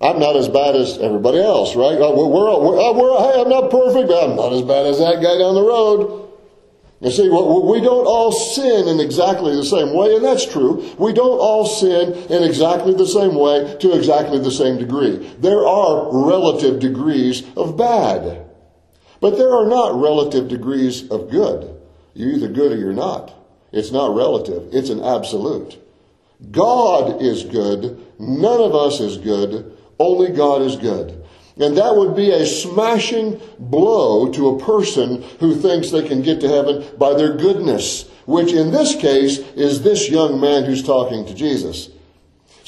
I'm 0.00 0.20
not 0.20 0.36
as 0.36 0.48
bad 0.48 0.76
as 0.76 0.98
everybody 0.98 1.40
else, 1.40 1.74
right? 1.74 2.00
Uh, 2.00 2.12
we're, 2.14 2.28
we're, 2.28 2.60
we're, 2.60 2.80
uh, 2.80 2.92
we're, 2.92 3.18
hey, 3.18 3.40
I'm 3.40 3.48
not 3.48 3.70
perfect, 3.70 4.08
but 4.08 4.30
I'm 4.30 4.36
not 4.36 4.52
as 4.52 4.62
bad 4.62 4.86
as 4.86 4.98
that 4.98 5.16
guy 5.16 5.38
down 5.38 5.54
the 5.54 5.62
road. 5.62 6.28
You 7.00 7.10
see, 7.12 7.28
we 7.28 7.80
don't 7.80 8.06
all 8.06 8.32
sin 8.32 8.88
in 8.88 8.98
exactly 8.98 9.54
the 9.54 9.64
same 9.64 9.94
way, 9.94 10.16
and 10.16 10.24
that's 10.24 10.44
true. 10.44 10.84
We 10.98 11.12
don't 11.12 11.38
all 11.38 11.64
sin 11.64 12.12
in 12.12 12.42
exactly 12.42 12.92
the 12.92 13.06
same 13.06 13.36
way 13.36 13.76
to 13.78 13.96
exactly 13.96 14.40
the 14.40 14.50
same 14.50 14.78
degree. 14.78 15.16
There 15.38 15.64
are 15.64 16.26
relative 16.26 16.80
degrees 16.80 17.44
of 17.56 17.76
bad. 17.76 18.44
But 19.20 19.36
there 19.36 19.52
are 19.52 19.66
not 19.66 20.00
relative 20.00 20.48
degrees 20.48 21.08
of 21.08 21.30
good. 21.30 21.74
You're 22.14 22.32
either 22.32 22.48
good 22.48 22.72
or 22.72 22.76
you're 22.76 22.92
not. 22.92 23.32
It's 23.70 23.92
not 23.92 24.14
relative, 24.14 24.68
it's 24.72 24.90
an 24.90 25.02
absolute. 25.02 25.78
God 26.50 27.20
is 27.20 27.44
good. 27.44 28.04
None 28.18 28.60
of 28.60 28.74
us 28.74 29.00
is 29.00 29.18
good. 29.18 29.76
Only 29.98 30.30
God 30.32 30.62
is 30.62 30.76
good. 30.76 31.24
And 31.56 31.76
that 31.76 31.96
would 31.96 32.14
be 32.14 32.30
a 32.30 32.46
smashing 32.46 33.40
blow 33.58 34.30
to 34.32 34.50
a 34.50 34.60
person 34.60 35.22
who 35.40 35.56
thinks 35.56 35.90
they 35.90 36.06
can 36.06 36.22
get 36.22 36.40
to 36.40 36.48
heaven 36.48 36.84
by 36.96 37.14
their 37.14 37.36
goodness, 37.36 38.08
which 38.26 38.52
in 38.52 38.70
this 38.70 38.94
case 38.94 39.38
is 39.56 39.82
this 39.82 40.08
young 40.08 40.40
man 40.40 40.64
who's 40.64 40.84
talking 40.84 41.26
to 41.26 41.34
Jesus. 41.34 41.90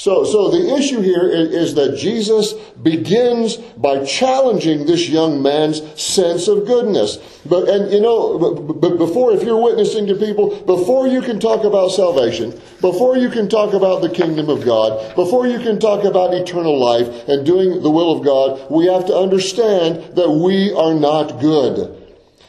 So, 0.00 0.25
so 0.25 0.49
the 0.49 0.78
issue 0.78 1.02
here 1.02 1.28
is, 1.28 1.50
is, 1.50 1.75
that 1.75 1.99
Jesus 1.99 2.54
begins 2.83 3.59
by 3.59 4.02
challenging 4.02 4.87
this 4.87 5.11
young 5.11 5.43
man's 5.43 5.82
sense 6.00 6.49
of 6.49 6.65
goodness. 6.67 7.19
But, 7.45 7.69
and 7.69 7.93
you 7.93 8.00
know, 8.00 8.39
but 8.39 8.97
before, 8.97 9.34
if 9.34 9.43
you're 9.43 9.63
witnessing 9.63 10.06
to 10.06 10.15
people, 10.15 10.56
before 10.65 11.06
you 11.06 11.21
can 11.21 11.39
talk 11.39 11.65
about 11.65 11.89
salvation, 11.89 12.58
before 12.80 13.19
you 13.19 13.28
can 13.28 13.47
talk 13.47 13.75
about 13.75 14.00
the 14.00 14.08
kingdom 14.08 14.49
of 14.49 14.65
God, 14.65 15.15
before 15.17 15.47
you 15.47 15.58
can 15.58 15.78
talk 15.78 16.04
about 16.04 16.32
eternal 16.32 16.80
life 16.80 17.28
and 17.28 17.45
doing 17.45 17.82
the 17.82 17.91
will 17.91 18.17
of 18.17 18.25
God, 18.25 18.71
we 18.71 18.86
have 18.86 19.04
to 19.04 19.15
understand 19.15 20.17
that 20.17 20.30
we 20.30 20.73
are 20.73 20.95
not 20.95 21.41
good. 21.43 22.00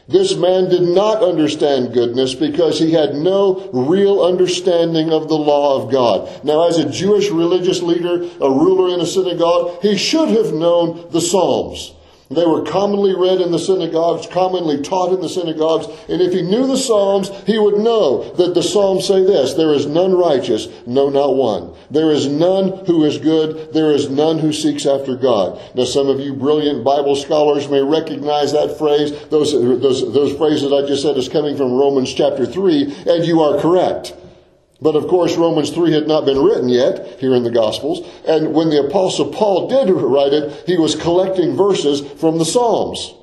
This 0.07 0.35
man 0.35 0.69
did 0.69 0.81
not 0.81 1.23
understand 1.23 1.93
goodness 1.93 2.33
because 2.35 2.79
he 2.79 2.91
had 2.91 3.15
no 3.15 3.69
real 3.71 4.23
understanding 4.23 5.11
of 5.11 5.27
the 5.27 5.37
law 5.37 5.81
of 5.81 5.91
God. 5.91 6.43
Now, 6.43 6.67
as 6.67 6.77
a 6.77 6.89
Jewish 6.89 7.29
religious 7.29 7.81
leader, 7.81 8.23
a 8.41 8.49
ruler 8.49 8.93
in 8.93 9.01
a 9.01 9.05
synagogue, 9.05 9.81
he 9.81 9.97
should 9.97 10.29
have 10.29 10.53
known 10.53 11.09
the 11.11 11.21
Psalms. 11.21 11.93
They 12.31 12.45
were 12.45 12.63
commonly 12.63 13.13
read 13.13 13.41
in 13.41 13.51
the 13.51 13.59
synagogues, 13.59 14.25
commonly 14.27 14.81
taught 14.81 15.13
in 15.13 15.21
the 15.21 15.29
synagogues, 15.29 15.87
and 16.07 16.21
if 16.21 16.33
he 16.33 16.41
knew 16.41 16.65
the 16.65 16.77
Psalms, 16.77 17.29
he 17.45 17.59
would 17.59 17.77
know 17.77 18.31
that 18.35 18.53
the 18.53 18.63
Psalms 18.63 19.05
say 19.05 19.23
this, 19.23 19.53
there 19.53 19.73
is 19.73 19.85
none 19.85 20.13
righteous, 20.13 20.67
no 20.85 21.09
not 21.09 21.35
one. 21.35 21.73
There 21.89 22.11
is 22.11 22.27
none 22.27 22.85
who 22.85 23.03
is 23.03 23.17
good, 23.17 23.73
there 23.73 23.91
is 23.91 24.09
none 24.09 24.39
who 24.39 24.53
seeks 24.53 24.85
after 24.85 25.15
God. 25.15 25.59
Now 25.75 25.83
some 25.83 26.07
of 26.07 26.19
you 26.19 26.33
brilliant 26.33 26.83
Bible 26.83 27.15
scholars 27.15 27.69
may 27.69 27.81
recognize 27.81 28.53
that 28.53 28.77
phrase, 28.77 29.11
those, 29.27 29.51
those, 29.51 30.13
those 30.13 30.37
phrases 30.37 30.71
I 30.71 30.87
just 30.87 31.01
said 31.01 31.17
is 31.17 31.27
coming 31.27 31.57
from 31.57 31.73
Romans 31.73 32.13
chapter 32.13 32.45
3, 32.45 32.83
and 33.07 33.25
you 33.25 33.41
are 33.41 33.59
correct. 33.59 34.15
But 34.81 34.95
of 34.95 35.07
course, 35.07 35.37
Romans 35.37 35.69
3 35.69 35.93
had 35.93 36.07
not 36.07 36.25
been 36.25 36.43
written 36.43 36.67
yet 36.67 37.19
here 37.19 37.35
in 37.35 37.43
the 37.43 37.51
Gospels. 37.51 38.07
And 38.27 38.53
when 38.53 38.69
the 38.69 38.85
Apostle 38.87 39.31
Paul 39.31 39.67
did 39.69 39.89
write 39.91 40.33
it, 40.33 40.63
he 40.65 40.77
was 40.77 40.95
collecting 40.95 41.55
verses 41.55 42.01
from 42.19 42.39
the 42.39 42.45
Psalms. 42.45 43.13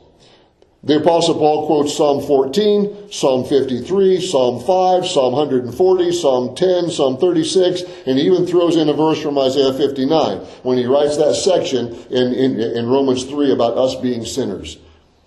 The 0.84 0.98
Apostle 0.98 1.34
Paul 1.34 1.66
quotes 1.66 1.96
Psalm 1.96 2.24
14, 2.24 3.10
Psalm 3.10 3.44
53, 3.44 4.20
Psalm 4.20 4.60
5, 4.60 5.06
Psalm 5.06 5.32
140, 5.32 6.12
Psalm 6.12 6.54
10, 6.54 6.90
Psalm 6.90 7.18
36, 7.18 7.82
and 8.06 8.16
he 8.16 8.26
even 8.26 8.46
throws 8.46 8.76
in 8.76 8.88
a 8.88 8.92
verse 8.92 9.20
from 9.20 9.36
Isaiah 9.38 9.72
59 9.72 10.38
when 10.62 10.78
he 10.78 10.86
writes 10.86 11.16
that 11.16 11.34
section 11.34 11.88
in, 12.10 12.32
in, 12.32 12.60
in 12.60 12.86
Romans 12.86 13.24
3 13.24 13.50
about 13.50 13.76
us 13.76 13.96
being 13.96 14.24
sinners. 14.24 14.78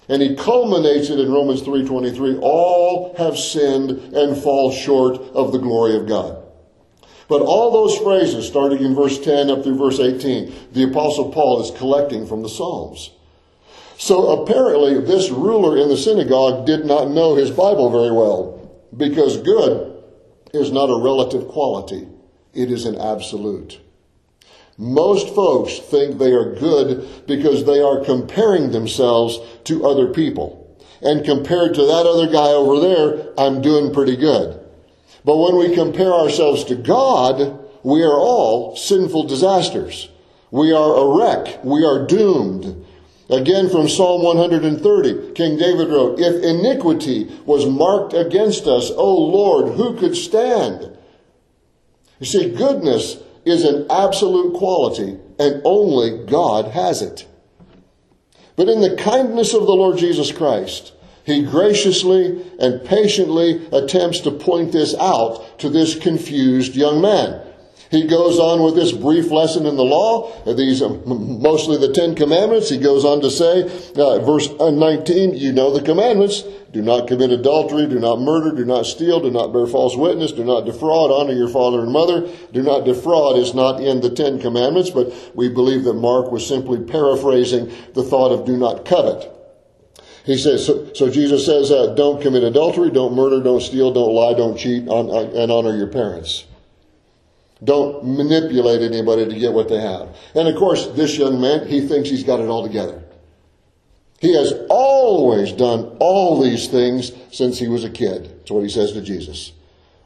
And 0.09 0.21
he 0.21 0.35
culminates 0.35 1.09
it 1.09 1.19
in 1.19 1.31
Romans 1.31 1.61
3:23, 1.61 2.39
all 2.41 3.13
have 3.17 3.37
sinned 3.37 3.91
and 4.13 4.37
fall 4.37 4.71
short 4.71 5.19
of 5.33 5.51
the 5.51 5.59
glory 5.59 5.95
of 5.95 6.07
God. 6.07 6.37
But 7.27 7.41
all 7.41 7.71
those 7.71 7.97
phrases, 7.97 8.45
starting 8.47 8.83
in 8.83 8.93
verse 8.93 9.17
10 9.19 9.49
up 9.49 9.63
through 9.63 9.77
verse 9.77 9.99
18, 9.99 10.51
the 10.73 10.83
apostle 10.83 11.29
Paul 11.29 11.61
is 11.61 11.71
collecting 11.71 12.25
from 12.25 12.41
the 12.41 12.49
Psalms. 12.49 13.11
So 13.97 14.41
apparently 14.41 14.99
this 14.99 15.29
ruler 15.29 15.77
in 15.77 15.87
the 15.87 15.95
synagogue 15.95 16.65
did 16.65 16.85
not 16.85 17.11
know 17.11 17.35
his 17.35 17.51
Bible 17.51 17.89
very 17.89 18.11
well, 18.11 18.59
because 18.97 19.37
good 19.37 19.95
is 20.53 20.71
not 20.71 20.89
a 20.89 21.01
relative 21.01 21.47
quality. 21.47 22.07
It 22.53 22.71
is 22.71 22.85
an 22.85 22.97
absolute. 22.97 23.79
Most 24.81 25.35
folks 25.35 25.77
think 25.77 26.17
they 26.17 26.31
are 26.31 26.55
good 26.55 27.07
because 27.27 27.65
they 27.65 27.81
are 27.81 28.03
comparing 28.03 28.71
themselves 28.71 29.37
to 29.65 29.85
other 29.85 30.07
people. 30.07 30.75
And 31.03 31.23
compared 31.23 31.75
to 31.75 31.85
that 31.85 32.07
other 32.07 32.25
guy 32.25 32.49
over 32.49 32.79
there, 32.79 33.31
I'm 33.37 33.61
doing 33.61 33.93
pretty 33.93 34.15
good. 34.15 34.59
But 35.23 35.37
when 35.37 35.57
we 35.57 35.75
compare 35.75 36.11
ourselves 36.11 36.63
to 36.63 36.75
God, 36.75 37.59
we 37.83 38.01
are 38.01 38.17
all 38.17 38.75
sinful 38.75 39.25
disasters. 39.25 40.09
We 40.49 40.73
are 40.73 40.95
a 40.95 41.15
wreck. 41.15 41.63
We 41.63 41.85
are 41.85 42.07
doomed. 42.07 42.83
Again 43.29 43.69
from 43.69 43.87
Psalm 43.87 44.23
130, 44.23 45.33
King 45.33 45.59
David 45.59 45.89
wrote, 45.89 46.19
If 46.19 46.43
iniquity 46.43 47.25
was 47.45 47.67
marked 47.67 48.13
against 48.13 48.65
us, 48.65 48.89
O 48.89 49.15
Lord, 49.15 49.75
who 49.75 49.95
could 49.99 50.15
stand? 50.15 50.97
You 52.19 52.25
see, 52.25 52.49
goodness 52.55 53.17
is 53.45 53.63
an 53.63 53.87
absolute 53.89 54.53
quality, 54.53 55.17
and 55.39 55.61
only 55.65 56.25
God 56.25 56.71
has 56.71 57.01
it. 57.01 57.27
But 58.55 58.69
in 58.69 58.81
the 58.81 58.95
kindness 58.95 59.53
of 59.53 59.65
the 59.65 59.73
Lord 59.73 59.97
Jesus 59.97 60.31
Christ, 60.31 60.93
he 61.23 61.43
graciously 61.43 62.43
and 62.59 62.83
patiently 62.85 63.65
attempts 63.71 64.19
to 64.21 64.31
point 64.31 64.71
this 64.71 64.95
out 64.95 65.59
to 65.59 65.69
this 65.69 65.97
confused 65.97 66.75
young 66.75 67.01
man. 67.01 67.41
He 67.91 68.07
goes 68.07 68.39
on 68.39 68.63
with 68.63 68.75
this 68.75 68.93
brief 68.93 69.31
lesson 69.31 69.65
in 69.65 69.75
the 69.75 69.83
law, 69.83 70.31
these 70.45 70.81
mostly 70.81 71.77
the 71.77 71.91
Ten 71.91 72.15
Commandments. 72.15 72.69
He 72.69 72.77
goes 72.77 73.03
on 73.03 73.19
to 73.19 73.29
say, 73.29 73.63
uh, 73.97 74.19
verse 74.19 74.49
19, 74.49 75.35
you 75.35 75.51
know 75.51 75.77
the 75.77 75.83
commandments. 75.83 76.45
Do 76.71 76.81
not 76.81 77.09
commit 77.09 77.31
adultery, 77.31 77.87
do 77.87 77.99
not 77.99 78.21
murder, 78.21 78.55
do 78.55 78.63
not 78.63 78.85
steal, 78.85 79.19
do 79.19 79.29
not 79.29 79.51
bear 79.51 79.67
false 79.67 79.97
witness, 79.97 80.31
do 80.31 80.45
not 80.45 80.65
defraud, 80.65 81.11
honor 81.11 81.33
your 81.33 81.49
father 81.49 81.81
and 81.81 81.91
mother. 81.91 82.29
Do 82.53 82.63
not 82.63 82.85
defraud 82.85 83.37
is 83.37 83.53
not 83.53 83.81
in 83.81 83.99
the 83.99 84.09
Ten 84.09 84.39
Commandments, 84.39 84.89
but 84.89 85.13
we 85.35 85.49
believe 85.49 85.83
that 85.83 85.95
Mark 85.95 86.31
was 86.31 86.47
simply 86.47 86.79
paraphrasing 86.79 87.69
the 87.93 88.03
thought 88.03 88.31
of 88.31 88.45
do 88.45 88.55
not 88.55 88.85
covet. 88.85 89.29
He 90.25 90.37
says, 90.37 90.65
so, 90.65 90.93
so 90.93 91.09
Jesus 91.09 91.45
says, 91.45 91.71
uh, 91.71 91.93
don't 91.95 92.21
commit 92.21 92.43
adultery, 92.43 92.89
don't 92.89 93.15
murder, 93.15 93.43
don't 93.43 93.61
steal, 93.61 93.91
don't 93.91 94.13
lie, 94.13 94.33
don't 94.33 94.57
cheat, 94.57 94.87
on, 94.87 95.09
on, 95.09 95.35
and 95.35 95.51
honor 95.51 95.75
your 95.75 95.87
parents. 95.87 96.45
Don't 97.63 98.03
manipulate 98.03 98.81
anybody 98.81 99.27
to 99.27 99.39
get 99.39 99.53
what 99.53 99.69
they 99.69 99.79
have. 99.79 100.15
And 100.33 100.47
of 100.47 100.55
course, 100.55 100.87
this 100.87 101.17
young 101.17 101.39
man, 101.39 101.67
he 101.67 101.87
thinks 101.87 102.09
he's 102.09 102.23
got 102.23 102.39
it 102.39 102.47
all 102.47 102.63
together. 102.63 103.03
He 104.19 104.35
has 104.35 104.53
always 104.69 105.51
done 105.51 105.97
all 105.99 106.41
these 106.41 106.67
things 106.67 107.11
since 107.31 107.59
he 107.59 107.67
was 107.67 107.83
a 107.83 107.89
kid. 107.89 108.25
That's 108.25 108.51
what 108.51 108.63
he 108.63 108.69
says 108.69 108.93
to 108.93 109.01
Jesus. 109.01 109.51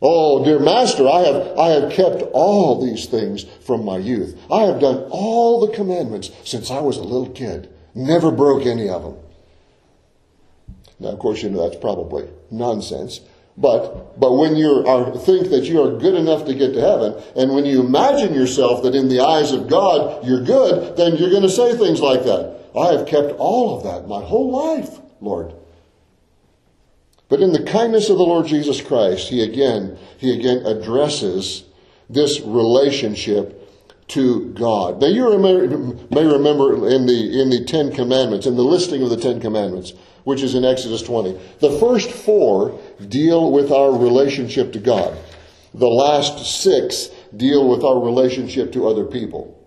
Oh, 0.01 0.43
dear 0.43 0.59
master, 0.59 1.07
I 1.07 1.19
have, 1.19 1.57
I 1.57 1.67
have 1.69 1.91
kept 1.91 2.21
all 2.33 2.85
these 2.85 3.05
things 3.07 3.43
from 3.65 3.83
my 3.83 3.97
youth. 3.97 4.39
I 4.51 4.63
have 4.63 4.79
done 4.79 5.07
all 5.09 5.65
the 5.65 5.73
commandments 5.73 6.31
since 6.43 6.69
I 6.69 6.79
was 6.79 6.97
a 6.97 7.03
little 7.03 7.29
kid. 7.29 7.69
Never 7.93 8.31
broke 8.31 8.65
any 8.65 8.89
of 8.89 9.03
them. 9.03 9.17
Now, 10.99 11.09
of 11.09 11.19
course, 11.19 11.41
you 11.41 11.49
know 11.49 11.67
that's 11.67 11.81
probably 11.81 12.29
nonsense. 12.51 13.21
But, 13.57 14.19
but 14.19 14.33
when 14.33 14.57
you 14.57 14.85
are, 14.85 15.15
think 15.17 15.49
that 15.49 15.63
you 15.63 15.81
are 15.81 15.97
good 15.97 16.15
enough 16.15 16.45
to 16.45 16.53
get 16.53 16.73
to 16.73 16.81
heaven, 16.81 17.23
and 17.37 17.55
when 17.55 17.65
you 17.65 17.79
imagine 17.79 18.33
yourself 18.33 18.83
that 18.83 18.95
in 18.95 19.07
the 19.07 19.21
eyes 19.21 19.53
of 19.53 19.69
God 19.69 20.25
you're 20.25 20.43
good, 20.43 20.97
then 20.97 21.15
you're 21.15 21.29
going 21.29 21.41
to 21.43 21.49
say 21.49 21.77
things 21.77 22.01
like 22.01 22.23
that. 22.23 22.53
I 22.77 22.91
have 22.91 23.07
kept 23.07 23.31
all 23.37 23.77
of 23.77 23.83
that 23.83 24.09
my 24.09 24.21
whole 24.21 24.51
life, 24.51 24.99
Lord. 25.21 25.53
But 27.29 27.41
in 27.41 27.53
the 27.53 27.63
kindness 27.63 28.09
of 28.09 28.17
the 28.17 28.23
Lord 28.23 28.45
Jesus 28.45 28.81
Christ, 28.81 29.29
he 29.29 29.41
again, 29.41 29.97
he 30.17 30.37
again 30.37 30.65
addresses 30.65 31.63
this 32.09 32.41
relationship 32.41 33.61
to 34.09 34.51
God. 34.53 35.01
Now 35.01 35.07
you 35.07 35.37
may 35.39 36.25
remember 36.25 36.87
in 36.87 37.07
the, 37.07 37.41
in 37.41 37.49
the 37.49 37.63
Ten 37.65 37.91
Commandments, 37.91 38.45
in 38.45 38.55
the 38.55 38.63
listing 38.63 39.01
of 39.01 39.09
the 39.09 39.17
Ten 39.17 39.39
Commandments, 39.39 39.93
which 40.25 40.41
is 40.41 40.55
in 40.55 40.65
Exodus 40.65 41.01
20, 41.03 41.39
the 41.59 41.79
first 41.79 42.11
four 42.11 42.79
deal 43.07 43.51
with 43.51 43.71
our 43.71 43.91
relationship 43.91 44.73
to 44.73 44.79
God. 44.79 45.17
The 45.73 45.87
last 45.87 46.61
six 46.61 47.09
deal 47.35 47.69
with 47.69 47.83
our 47.83 47.99
relationship 47.99 48.73
to 48.73 48.87
other 48.87 49.05
people. 49.05 49.57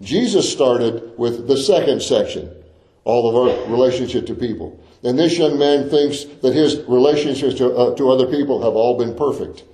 Jesus 0.00 0.50
started 0.50 1.16
with 1.18 1.48
the 1.48 1.56
second 1.56 2.02
section, 2.02 2.50
all 3.04 3.28
of 3.28 3.34
our 3.34 3.70
relationship 3.70 4.26
to 4.26 4.34
people. 4.34 4.80
And 5.02 5.18
this 5.18 5.36
young 5.36 5.58
man 5.58 5.90
thinks 5.90 6.24
that 6.42 6.54
his 6.54 6.76
relationships 6.88 7.56
to, 7.56 7.74
uh, 7.74 7.94
to 7.96 8.10
other 8.10 8.26
people 8.26 8.62
have 8.62 8.74
all 8.74 8.96
been 8.98 9.14
perfect. 9.14 9.64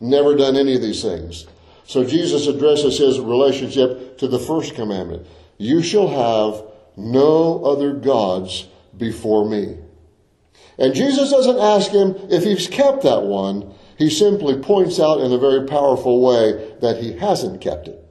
Never 0.00 0.36
done 0.36 0.56
any 0.56 0.74
of 0.74 0.82
these 0.82 1.02
things. 1.02 1.46
So 1.86 2.04
Jesus 2.04 2.46
addresses 2.46 2.98
his 2.98 3.20
relationship 3.20 4.18
to 4.18 4.26
the 4.26 4.38
first 4.38 4.74
commandment. 4.74 5.26
You 5.58 5.82
shall 5.82 6.08
have 6.08 6.64
no 6.96 7.64
other 7.64 7.92
gods 7.92 8.66
before 8.96 9.48
me. 9.48 9.78
And 10.78 10.94
Jesus 10.94 11.30
doesn't 11.30 11.58
ask 11.58 11.90
him 11.90 12.14
if 12.30 12.44
he's 12.44 12.68
kept 12.68 13.02
that 13.02 13.22
one. 13.22 13.72
He 13.98 14.10
simply 14.10 14.58
points 14.58 15.00
out 15.00 15.20
in 15.20 15.32
a 15.32 15.38
very 15.38 15.66
powerful 15.66 16.20
way 16.20 16.74
that 16.80 16.98
he 16.98 17.12
hasn't 17.12 17.62
kept 17.62 17.88
it. 17.88 18.02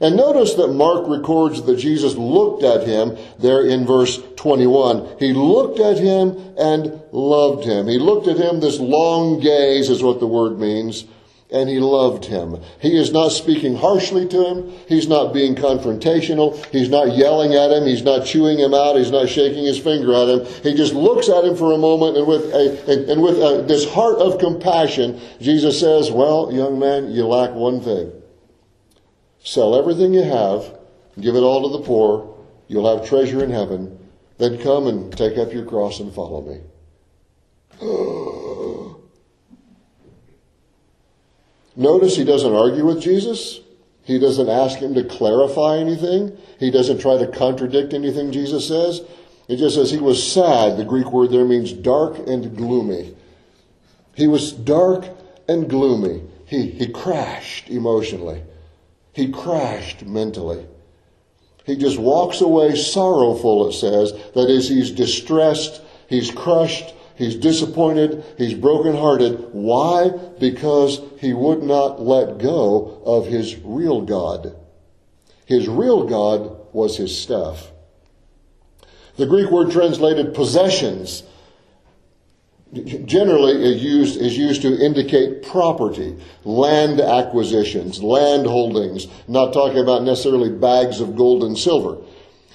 And 0.00 0.16
notice 0.16 0.54
that 0.54 0.68
Mark 0.68 1.06
records 1.06 1.62
that 1.62 1.76
Jesus 1.76 2.16
looked 2.16 2.64
at 2.64 2.86
him 2.86 3.16
there 3.38 3.64
in 3.64 3.86
verse 3.86 4.20
21. 4.36 5.18
He 5.20 5.32
looked 5.32 5.78
at 5.78 5.98
him 5.98 6.54
and 6.58 7.00
loved 7.12 7.64
him. 7.64 7.86
He 7.86 7.98
looked 7.98 8.26
at 8.26 8.36
him, 8.36 8.58
this 8.58 8.80
long 8.80 9.38
gaze 9.38 9.90
is 9.90 10.02
what 10.02 10.18
the 10.18 10.26
word 10.26 10.58
means, 10.58 11.04
and 11.52 11.68
he 11.68 11.78
loved 11.78 12.24
him. 12.24 12.60
He 12.80 12.96
is 12.98 13.12
not 13.12 13.28
speaking 13.28 13.76
harshly 13.76 14.26
to 14.28 14.46
him. 14.46 14.72
He's 14.88 15.06
not 15.06 15.34
being 15.34 15.54
confrontational. 15.54 16.64
He's 16.66 16.88
not 16.88 17.14
yelling 17.14 17.54
at 17.54 17.70
him. 17.70 17.86
He's 17.86 18.02
not 18.02 18.24
chewing 18.24 18.58
him 18.58 18.72
out. 18.72 18.96
He's 18.96 19.10
not 19.10 19.28
shaking 19.28 19.64
his 19.64 19.78
finger 19.78 20.14
at 20.14 20.28
him. 20.28 20.46
He 20.62 20.74
just 20.74 20.94
looks 20.94 21.28
at 21.28 21.44
him 21.44 21.54
for 21.54 21.72
a 21.72 21.78
moment 21.78 22.16
and 22.16 22.26
with 22.26 22.44
a, 22.54 22.90
and, 22.90 23.10
and 23.10 23.22
with 23.22 23.36
a, 23.36 23.64
this 23.68 23.88
heart 23.92 24.18
of 24.18 24.38
compassion, 24.38 25.20
Jesus 25.40 25.78
says, 25.78 26.10
well, 26.10 26.50
young 26.50 26.78
man, 26.78 27.10
you 27.10 27.26
lack 27.26 27.52
one 27.52 27.80
thing. 27.82 28.10
Sell 29.44 29.76
everything 29.76 30.14
you 30.14 30.22
have, 30.22 30.74
give 31.20 31.36
it 31.36 31.40
all 31.40 31.70
to 31.70 31.78
the 31.78 31.84
poor, 31.84 32.34
you'll 32.68 32.96
have 32.96 33.06
treasure 33.06 33.44
in 33.44 33.50
heaven. 33.50 33.98
Then 34.38 34.58
come 34.58 34.86
and 34.86 35.14
take 35.16 35.36
up 35.36 35.52
your 35.52 35.66
cross 35.66 36.00
and 36.00 36.12
follow 36.12 36.40
me. 36.40 36.60
Oh. 37.84 38.21
Notice 41.76 42.16
he 42.16 42.24
doesn't 42.24 42.54
argue 42.54 42.84
with 42.84 43.00
Jesus. 43.00 43.60
He 44.04 44.18
doesn't 44.18 44.48
ask 44.48 44.78
him 44.78 44.94
to 44.94 45.04
clarify 45.04 45.78
anything. 45.78 46.36
He 46.58 46.70
doesn't 46.70 47.00
try 47.00 47.18
to 47.18 47.26
contradict 47.26 47.94
anything 47.94 48.32
Jesus 48.32 48.66
says. 48.66 49.02
It 49.48 49.56
just 49.56 49.76
says 49.76 49.90
he 49.90 49.98
was 49.98 50.32
sad. 50.32 50.76
The 50.76 50.84
Greek 50.84 51.12
word 51.12 51.30
there 51.30 51.44
means 51.44 51.72
dark 51.72 52.18
and 52.18 52.56
gloomy. 52.56 53.14
He 54.14 54.26
was 54.26 54.52
dark 54.52 55.06
and 55.48 55.68
gloomy. 55.68 56.22
He, 56.46 56.70
he 56.70 56.88
crashed 56.88 57.70
emotionally. 57.70 58.42
He 59.12 59.30
crashed 59.30 60.04
mentally. 60.04 60.66
He 61.64 61.76
just 61.76 61.98
walks 61.98 62.40
away 62.40 62.74
sorrowful, 62.76 63.68
it 63.68 63.72
says. 63.72 64.12
That 64.34 64.50
is, 64.50 64.68
he's 64.68 64.90
distressed, 64.90 65.80
he's 66.08 66.30
crushed, 66.30 66.92
he's 67.22 67.36
disappointed, 67.36 68.24
he's 68.36 68.54
brokenhearted. 68.54 69.52
Why? 69.52 70.10
Because 70.40 71.00
he 71.18 71.32
would 71.32 71.62
not 71.62 72.00
let 72.00 72.38
go 72.38 73.00
of 73.04 73.26
his 73.26 73.56
real 73.62 74.00
God. 74.00 74.56
His 75.46 75.68
real 75.68 76.04
God 76.04 76.56
was 76.72 76.96
his 76.96 77.16
stuff. 77.16 77.70
The 79.16 79.26
Greek 79.26 79.50
word 79.50 79.70
translated 79.70 80.34
possessions 80.34 81.22
generally 83.04 83.62
is 83.62 83.82
used, 83.82 84.20
is 84.20 84.36
used 84.36 84.62
to 84.62 84.82
indicate 84.82 85.42
property, 85.42 86.18
land 86.44 87.00
acquisitions, 87.00 88.02
land 88.02 88.46
holdings, 88.46 89.06
not 89.28 89.52
talking 89.52 89.78
about 89.78 90.02
necessarily 90.02 90.50
bags 90.50 91.00
of 91.00 91.14
gold 91.14 91.44
and 91.44 91.56
silver. 91.56 91.98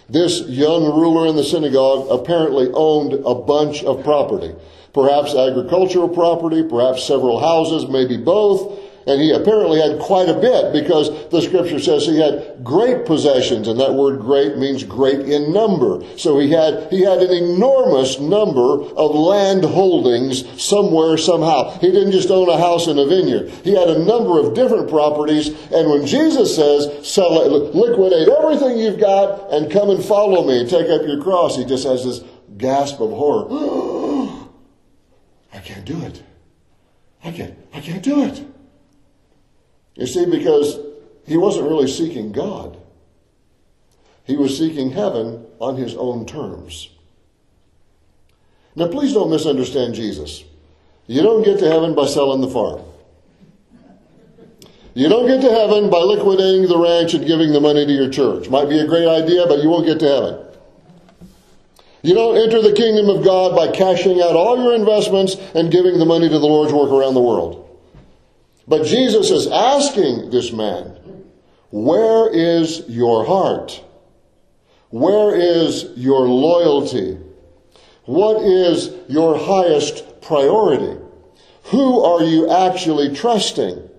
This 0.09 0.41
young 0.47 0.85
ruler 0.85 1.27
in 1.27 1.35
the 1.35 1.43
synagogue 1.43 2.07
apparently 2.09 2.69
owned 2.73 3.13
a 3.13 3.35
bunch 3.35 3.83
of 3.83 4.03
property. 4.03 4.55
Perhaps 4.93 5.35
agricultural 5.35 6.09
property, 6.09 6.63
perhaps 6.63 7.03
several 7.05 7.39
houses, 7.39 7.89
maybe 7.89 8.15
both. 8.15 8.79
And 9.07 9.21
he 9.21 9.31
apparently 9.31 9.79
had 9.79 9.99
quite 9.99 10.27
a 10.27 10.33
bit 10.33 10.73
because 10.73 11.29
the 11.29 11.41
scripture 11.41 11.79
says 11.79 12.05
he 12.05 12.19
had 12.19 12.61
great 12.61 13.05
possessions, 13.05 13.69
and 13.69 13.79
that 13.79 13.93
word 13.93 14.19
great 14.19 14.57
means 14.57 14.83
great 14.83 15.21
in 15.21 15.53
number. 15.53 16.03
So 16.17 16.37
he 16.39 16.51
had, 16.51 16.91
he 16.91 17.01
had 17.03 17.19
an 17.19 17.31
enormous 17.31 18.19
number 18.19 18.83
of 18.83 19.15
land 19.15 19.63
holdings 19.63 20.61
somewhere, 20.61 21.17
somehow. 21.17 21.79
He 21.79 21.89
didn't 21.89 22.11
just 22.11 22.29
own 22.29 22.49
a 22.49 22.57
house 22.57 22.87
and 22.87 22.99
a 22.99 23.05
vineyard. 23.07 23.49
He 23.63 23.73
had 23.73 23.87
a 23.87 24.03
number 24.03 24.39
of 24.39 24.53
different 24.53 24.89
properties, 24.89 25.47
and 25.71 25.89
when 25.89 26.05
Jesus 26.05 26.53
says, 26.53 27.07
sell 27.07 27.41
it, 27.41 27.73
liquidate 27.73 28.27
everything 28.27 28.77
you've 28.77 28.99
got 28.99 29.53
and 29.53 29.71
come 29.71 29.89
and 29.89 30.03
follow 30.03 30.45
me, 30.45 30.59
and 30.59 30.69
take 30.69 30.89
up 30.89 31.07
your 31.07 31.23
cross, 31.23 31.55
he 31.55 31.63
just 31.63 31.85
has 31.85 32.03
this 32.03 32.23
gasp 32.57 32.99
of 32.99 33.11
horror. 33.11 33.47
I 35.53 35.59
can't 35.59 35.85
do 35.85 36.01
it. 36.01 36.21
I 37.23 37.31
can't, 37.31 37.57
I 37.73 37.79
can't 37.79 38.03
do 38.03 38.23
it. 38.23 38.45
You 39.97 40.05
see, 40.05 40.25
because 40.25 40.79
he 41.25 41.37
wasn't 41.37 41.67
really 41.67 41.87
seeking 41.87 42.31
God. 42.31 42.77
He 44.23 44.37
was 44.37 44.57
seeking 44.57 44.91
heaven 44.91 45.45
on 45.59 45.75
his 45.75 45.95
own 45.95 46.25
terms. 46.25 46.89
Now, 48.75 48.87
please 48.87 49.13
don't 49.13 49.31
misunderstand 49.31 49.95
Jesus. 49.95 50.43
You 51.07 51.23
don't 51.23 51.43
get 51.43 51.57
to 51.59 51.67
heaven 51.67 51.95
by 51.95 52.05
selling 52.05 52.41
the 52.41 52.47
farm. 52.47 52.81
You 54.93 55.09
don't 55.09 55.27
get 55.27 55.41
to 55.41 55.51
heaven 55.51 55.89
by 55.89 55.99
liquidating 55.99 56.67
the 56.67 56.77
ranch 56.77 57.13
and 57.13 57.25
giving 57.25 57.51
the 57.51 57.61
money 57.61 57.85
to 57.85 57.91
your 57.91 58.09
church. 58.09 58.49
Might 58.49 58.69
be 58.69 58.79
a 58.79 58.87
great 58.87 59.07
idea, 59.07 59.47
but 59.47 59.63
you 59.63 59.69
won't 59.69 59.85
get 59.85 59.99
to 59.99 60.07
heaven. 60.07 60.45
You 62.03 62.13
don't 62.13 62.37
enter 62.37 62.61
the 62.61 62.73
kingdom 62.73 63.09
of 63.09 63.23
God 63.23 63.55
by 63.55 63.71
cashing 63.71 64.21
out 64.21 64.35
all 64.35 64.61
your 64.61 64.75
investments 64.75 65.35
and 65.55 65.71
giving 65.71 65.97
the 65.97 66.05
money 66.05 66.29
to 66.29 66.39
the 66.39 66.45
Lord's 66.45 66.73
work 66.73 66.89
around 66.89 67.15
the 67.15 67.21
world. 67.21 67.66
But 68.67 68.85
Jesus 68.85 69.29
is 69.29 69.47
asking 69.47 70.29
this 70.29 70.51
man, 70.51 70.99
Where 71.69 72.29
is 72.29 72.83
your 72.87 73.25
heart? 73.25 73.83
Where 74.89 75.35
is 75.35 75.91
your 75.95 76.27
loyalty? 76.27 77.17
What 78.05 78.41
is 78.43 78.91
your 79.09 79.37
highest 79.37 80.21
priority? 80.21 80.97
Who 81.65 82.01
are 82.01 82.23
you 82.23 82.49
actually 82.49 83.15
trusting? 83.15 83.89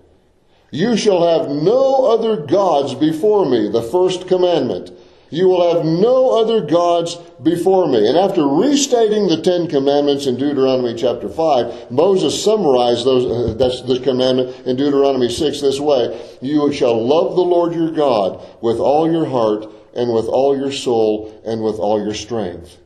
You 0.71 0.97
shall 0.97 1.27
have 1.27 1.49
no 1.49 2.05
other 2.05 2.45
gods 2.45 2.93
before 2.95 3.45
me, 3.45 3.69
the 3.69 3.81
first 3.81 4.27
commandment. 4.27 4.91
You 5.31 5.47
will 5.47 5.75
have 5.75 5.85
no 5.85 6.41
other 6.41 6.65
gods 6.65 7.15
before 7.43 7.87
me. 7.87 8.07
And 8.07 8.17
after 8.17 8.47
restating 8.47 9.27
the 9.27 9.41
Ten 9.41 9.67
Commandments 9.67 10.25
in 10.25 10.37
Deuteronomy 10.37 10.95
chapter 10.95 11.29
5, 11.29 11.91
Moses 11.91 12.43
summarized 12.43 13.05
those, 13.05 13.25
uh, 13.25 13.53
that's 13.53 13.81
the 13.83 13.99
commandment 13.99 14.65
in 14.65 14.75
Deuteronomy 14.75 15.29
6 15.29 15.61
this 15.61 15.79
way. 15.79 16.19
You 16.41 16.73
shall 16.73 17.05
love 17.05 17.35
the 17.35 17.41
Lord 17.41 17.73
your 17.73 17.91
God 17.91 18.43
with 18.61 18.79
all 18.79 19.11
your 19.11 19.25
heart 19.25 19.67
and 19.95 20.13
with 20.13 20.25
all 20.25 20.57
your 20.57 20.71
soul 20.71 21.41
and 21.45 21.63
with 21.63 21.75
all 21.75 22.03
your 22.03 22.15
strength. 22.15 22.77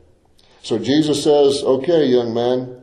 So 0.62 0.78
Jesus 0.78 1.22
says, 1.22 1.62
okay, 1.62 2.06
young 2.06 2.34
man, 2.34 2.82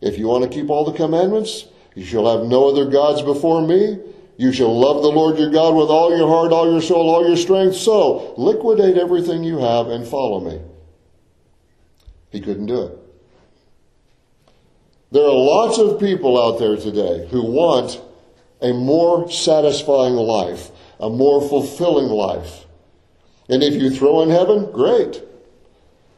if 0.00 0.18
you 0.18 0.26
want 0.26 0.44
to 0.44 0.50
keep 0.50 0.68
all 0.68 0.84
the 0.84 0.96
commandments, 0.96 1.66
you 1.94 2.04
shall 2.04 2.30
have 2.36 2.46
no 2.46 2.68
other 2.68 2.90
gods 2.90 3.22
before 3.22 3.66
me. 3.66 3.98
You 4.38 4.52
shall 4.52 4.78
love 4.78 5.02
the 5.02 5.08
Lord 5.08 5.38
your 5.38 5.50
God 5.50 5.74
with 5.74 5.88
all 5.88 6.16
your 6.16 6.28
heart, 6.28 6.52
all 6.52 6.70
your 6.70 6.82
soul, 6.82 7.08
all 7.08 7.26
your 7.26 7.36
strength. 7.36 7.76
So 7.76 8.34
liquidate 8.36 8.98
everything 8.98 9.44
you 9.44 9.58
have 9.58 9.88
and 9.88 10.06
follow 10.06 10.40
me. 10.40 10.60
He 12.30 12.40
couldn't 12.40 12.66
do 12.66 12.82
it. 12.82 12.98
There 15.12 15.24
are 15.24 15.32
lots 15.32 15.78
of 15.78 15.98
people 15.98 16.40
out 16.40 16.58
there 16.58 16.76
today 16.76 17.28
who 17.30 17.42
want 17.42 18.00
a 18.60 18.72
more 18.72 19.30
satisfying 19.30 20.14
life, 20.14 20.70
a 21.00 21.08
more 21.08 21.46
fulfilling 21.48 22.08
life. 22.08 22.66
And 23.48 23.62
if 23.62 23.74
you 23.74 23.90
throw 23.90 24.22
in 24.22 24.30
heaven, 24.30 24.70
great. 24.72 25.22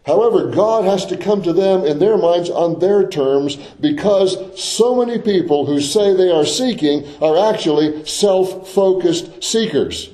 However, 0.07 0.51
God 0.51 0.85
has 0.85 1.05
to 1.07 1.17
come 1.17 1.43
to 1.43 1.53
them 1.53 1.85
in 1.85 1.99
their 1.99 2.17
minds 2.17 2.49
on 2.49 2.79
their 2.79 3.07
terms 3.07 3.57
because 3.81 4.39
so 4.61 4.95
many 4.95 5.19
people 5.19 5.67
who 5.67 5.81
say 5.81 6.15
they 6.15 6.31
are 6.31 6.47
seeking 6.47 7.07
are 7.21 7.53
actually 7.53 8.07
self-focused 8.07 9.45
seekers. 9.45 10.11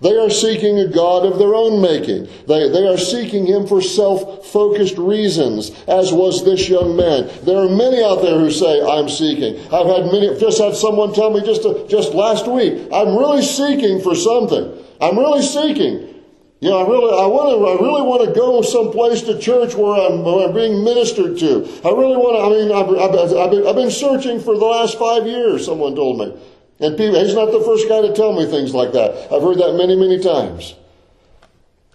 They 0.00 0.16
are 0.16 0.30
seeking 0.30 0.78
a 0.78 0.86
God 0.86 1.26
of 1.26 1.38
their 1.38 1.54
own 1.54 1.82
making. 1.82 2.28
They, 2.46 2.68
they 2.68 2.86
are 2.86 2.96
seeking 2.96 3.46
Him 3.46 3.66
for 3.66 3.82
self-focused 3.82 4.96
reasons, 4.96 5.70
as 5.88 6.12
was 6.12 6.44
this 6.44 6.68
young 6.68 6.96
man. 6.96 7.28
There 7.42 7.58
are 7.58 7.68
many 7.68 8.02
out 8.02 8.22
there 8.22 8.38
who 8.38 8.50
say, 8.50 8.80
I'm 8.80 9.08
seeking. 9.08 9.58
I've 9.72 9.86
had 9.86 10.06
many, 10.06 10.38
just 10.38 10.60
had 10.60 10.76
someone 10.76 11.12
tell 11.12 11.30
me 11.30 11.44
just, 11.44 11.62
just 11.90 12.14
last 12.14 12.46
week, 12.46 12.88
I'm 12.92 13.18
really 13.18 13.42
seeking 13.42 14.00
for 14.00 14.14
something. 14.14 14.72
I'm 15.00 15.18
really 15.18 15.42
seeking. 15.42 16.17
You 16.60 16.70
know, 16.70 16.84
I 16.84 16.88
really, 16.88 17.22
I 17.22 17.26
want 17.26 17.54
to, 17.54 17.66
I 17.66 17.74
really 17.86 18.02
want 18.02 18.26
to 18.26 18.34
go 18.34 18.62
someplace 18.62 19.22
to 19.22 19.38
church 19.38 19.76
where 19.76 19.94
I'm, 19.94 20.24
where 20.24 20.48
I'm 20.48 20.54
being 20.54 20.82
ministered 20.82 21.38
to. 21.38 21.62
I 21.86 21.90
really 21.94 22.16
want 22.18 22.34
to, 22.34 22.42
I 22.42 22.48
mean, 22.50 22.68
I've, 22.74 22.90
I've, 22.98 23.50
been, 23.50 23.66
I've 23.66 23.76
been 23.76 23.92
searching 23.92 24.40
for 24.40 24.58
the 24.58 24.64
last 24.64 24.98
five 24.98 25.24
years, 25.24 25.64
someone 25.64 25.94
told 25.94 26.18
me. 26.18 26.36
And 26.80 26.96
people, 26.96 27.22
he's 27.24 27.34
not 27.34 27.52
the 27.52 27.62
first 27.62 27.88
guy 27.88 28.02
to 28.02 28.12
tell 28.12 28.32
me 28.32 28.46
things 28.46 28.74
like 28.74 28.90
that. 28.92 29.32
I've 29.32 29.42
heard 29.42 29.58
that 29.58 29.74
many, 29.78 29.94
many 29.94 30.18
times. 30.18 30.74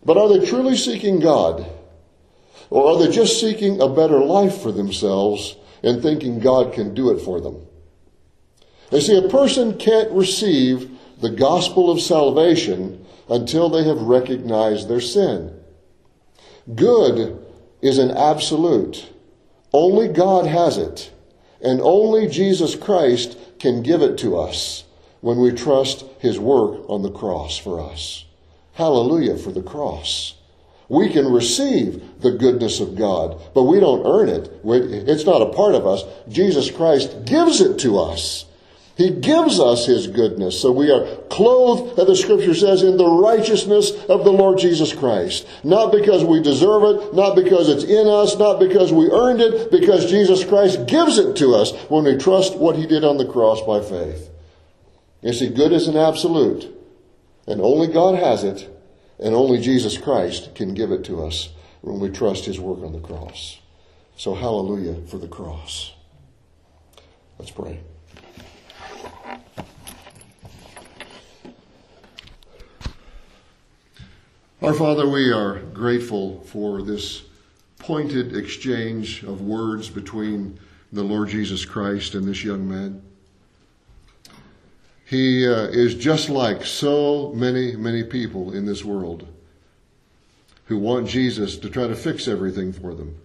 But 0.05 0.17
are 0.17 0.29
they 0.29 0.45
truly 0.45 0.77
seeking 0.77 1.19
God? 1.19 1.65
Or 2.69 2.91
are 2.91 2.99
they 2.99 3.11
just 3.11 3.41
seeking 3.41 3.81
a 3.81 3.89
better 3.89 4.19
life 4.19 4.61
for 4.61 4.71
themselves 4.71 5.57
and 5.83 6.01
thinking 6.01 6.39
God 6.39 6.73
can 6.73 6.93
do 6.93 7.11
it 7.11 7.19
for 7.19 7.41
them? 7.41 7.65
You 8.91 9.01
see, 9.01 9.17
a 9.17 9.27
person 9.27 9.77
can't 9.77 10.11
receive 10.11 10.89
the 11.19 11.31
gospel 11.31 11.91
of 11.91 11.99
salvation 11.99 13.02
until 13.29 13.69
they 13.69 13.83
have 13.83 14.01
recognized 14.01 14.87
their 14.87 15.01
sin. 15.01 15.59
Good 16.75 17.43
is 17.81 17.97
an 17.97 18.11
absolute. 18.11 19.09
Only 19.73 20.07
God 20.07 20.45
has 20.45 20.77
it, 20.77 21.11
and 21.61 21.81
only 21.81 22.27
Jesus 22.27 22.75
Christ 22.75 23.37
can 23.59 23.81
give 23.81 24.01
it 24.01 24.17
to 24.19 24.37
us 24.37 24.83
when 25.21 25.39
we 25.39 25.51
trust 25.51 26.05
His 26.19 26.39
work 26.39 26.87
on 26.89 27.01
the 27.01 27.11
cross 27.11 27.57
for 27.57 27.79
us. 27.79 28.25
Hallelujah 28.73 29.37
for 29.37 29.51
the 29.51 29.63
cross. 29.63 30.35
We 30.89 31.09
can 31.09 31.31
receive 31.31 32.21
the 32.21 32.31
goodness 32.31 32.79
of 32.79 32.95
God, 32.95 33.41
but 33.53 33.63
we 33.63 33.79
don't 33.79 34.05
earn 34.05 34.29
it. 34.29 34.51
It's 34.63 35.25
not 35.25 35.41
a 35.41 35.53
part 35.53 35.75
of 35.75 35.87
us. 35.87 36.03
Jesus 36.29 36.69
Christ 36.69 37.25
gives 37.25 37.61
it 37.61 37.79
to 37.79 37.97
us. 37.99 38.45
He 38.95 39.09
gives 39.09 39.59
us 39.59 39.87
His 39.87 40.07
goodness. 40.07 40.61
So 40.61 40.71
we 40.71 40.91
are 40.91 41.05
clothed, 41.29 41.99
as 41.99 42.05
the 42.05 42.15
scripture 42.15 42.53
says, 42.53 42.83
in 42.83 42.97
the 42.97 43.09
righteousness 43.09 43.91
of 44.07 44.23
the 44.23 44.31
Lord 44.31 44.59
Jesus 44.59 44.93
Christ. 44.93 45.47
Not 45.63 45.91
because 45.91 46.23
we 46.23 46.41
deserve 46.41 46.83
it, 46.83 47.13
not 47.15 47.35
because 47.35 47.69
it's 47.69 47.83
in 47.83 48.07
us, 48.07 48.37
not 48.37 48.59
because 48.59 48.93
we 48.93 49.09
earned 49.09 49.41
it, 49.41 49.71
because 49.71 50.11
Jesus 50.11 50.45
Christ 50.45 50.85
gives 50.85 51.17
it 51.17 51.35
to 51.37 51.55
us 51.55 51.73
when 51.89 52.03
we 52.03 52.17
trust 52.17 52.55
what 52.55 52.75
He 52.75 52.85
did 52.85 53.03
on 53.03 53.17
the 53.17 53.25
cross 53.25 53.61
by 53.61 53.81
faith. 53.81 54.29
You 55.21 55.33
see, 55.33 55.49
good 55.49 55.71
is 55.71 55.87
an 55.87 55.97
absolute. 55.97 56.69
And 57.47 57.61
only 57.61 57.87
God 57.87 58.15
has 58.15 58.43
it, 58.43 58.69
and 59.19 59.33
only 59.33 59.59
Jesus 59.59 59.97
Christ 59.97 60.53
can 60.53 60.75
give 60.75 60.91
it 60.91 61.03
to 61.05 61.23
us 61.23 61.49
when 61.81 61.99
we 61.99 62.09
trust 62.09 62.45
His 62.45 62.59
work 62.59 62.83
on 62.83 62.93
the 62.93 62.99
cross. 62.99 63.59
So 64.17 64.35
hallelujah 64.35 65.01
for 65.07 65.17
the 65.17 65.27
cross. 65.27 65.93
Let's 67.39 67.51
pray. 67.51 67.79
Our 74.63 74.73
Father, 74.73 75.09
we 75.09 75.29
are 75.29 75.59
grateful 75.59 76.39
for 76.45 76.81
this 76.81 77.23
pointed 77.79 78.33
exchange 78.33 79.21
of 79.23 79.41
words 79.41 79.89
between 79.89 80.57
the 80.93 81.03
Lord 81.03 81.27
Jesus 81.27 81.65
Christ 81.65 82.15
and 82.15 82.25
this 82.25 82.45
young 82.45 82.69
man. 82.69 83.01
He 85.03 85.45
uh, 85.45 85.63
is 85.63 85.95
just 85.95 86.29
like 86.29 86.63
so 86.63 87.33
many, 87.35 87.75
many 87.75 88.05
people 88.05 88.53
in 88.53 88.65
this 88.65 88.85
world 88.85 89.27
who 90.67 90.77
want 90.77 91.09
Jesus 91.09 91.57
to 91.57 91.69
try 91.69 91.87
to 91.87 91.95
fix 91.95 92.29
everything 92.29 92.71
for 92.71 92.93
them 92.93 93.17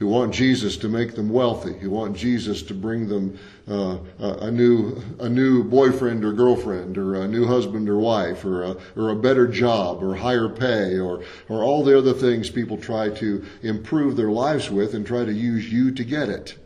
who 0.00 0.08
want 0.08 0.32
Jesus 0.32 0.78
to 0.78 0.88
make 0.88 1.14
them 1.14 1.28
wealthy, 1.28 1.74
who 1.74 1.90
want 1.90 2.16
Jesus 2.16 2.62
to 2.62 2.74
bring 2.74 3.06
them 3.06 3.38
uh, 3.68 3.98
a 4.18 4.50
new 4.50 5.00
a 5.20 5.28
new 5.28 5.62
boyfriend 5.62 6.24
or 6.24 6.32
girlfriend, 6.32 6.96
or 6.96 7.16
a 7.16 7.28
new 7.28 7.46
husband 7.46 7.86
or 7.86 7.98
wife, 7.98 8.42
or 8.46 8.62
a, 8.62 8.76
or 8.96 9.10
a 9.10 9.16
better 9.16 9.46
job, 9.46 10.02
or 10.02 10.16
higher 10.16 10.48
pay, 10.48 10.98
or 10.98 11.22
or 11.50 11.62
all 11.62 11.84
the 11.84 11.96
other 11.96 12.14
things 12.14 12.48
people 12.48 12.78
try 12.78 13.10
to 13.10 13.44
improve 13.62 14.16
their 14.16 14.30
lives 14.30 14.70
with 14.70 14.94
and 14.94 15.06
try 15.06 15.22
to 15.22 15.32
use 15.32 15.70
you 15.70 15.92
to 15.92 16.02
get 16.02 16.30
it. 16.30 16.56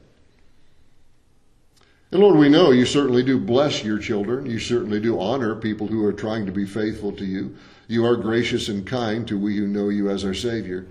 And 2.12 2.20
Lord, 2.20 2.38
we 2.38 2.48
know 2.48 2.70
you 2.70 2.86
certainly 2.86 3.24
do 3.24 3.40
bless 3.40 3.82
your 3.82 3.98
children. 3.98 4.46
You 4.46 4.60
certainly 4.60 5.00
do 5.00 5.18
honor 5.18 5.56
people 5.56 5.88
who 5.88 6.04
are 6.04 6.12
trying 6.12 6.46
to 6.46 6.52
be 6.52 6.66
faithful 6.66 7.10
to 7.10 7.24
you. 7.24 7.56
You 7.88 8.06
are 8.06 8.14
gracious 8.14 8.68
and 8.68 8.86
kind 8.86 9.26
to 9.26 9.36
we 9.36 9.56
who 9.56 9.66
know 9.66 9.88
you 9.88 10.08
as 10.08 10.24
our 10.24 10.34
Savior. 10.34 10.86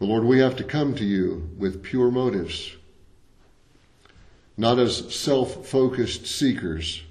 But 0.00 0.06
Lord, 0.06 0.24
we 0.24 0.38
have 0.38 0.56
to 0.56 0.64
come 0.64 0.94
to 0.94 1.04
you 1.04 1.50
with 1.58 1.82
pure 1.82 2.10
motives, 2.10 2.74
not 4.56 4.78
as 4.78 5.14
self 5.14 5.66
focused 5.66 6.26
seekers, 6.26 7.02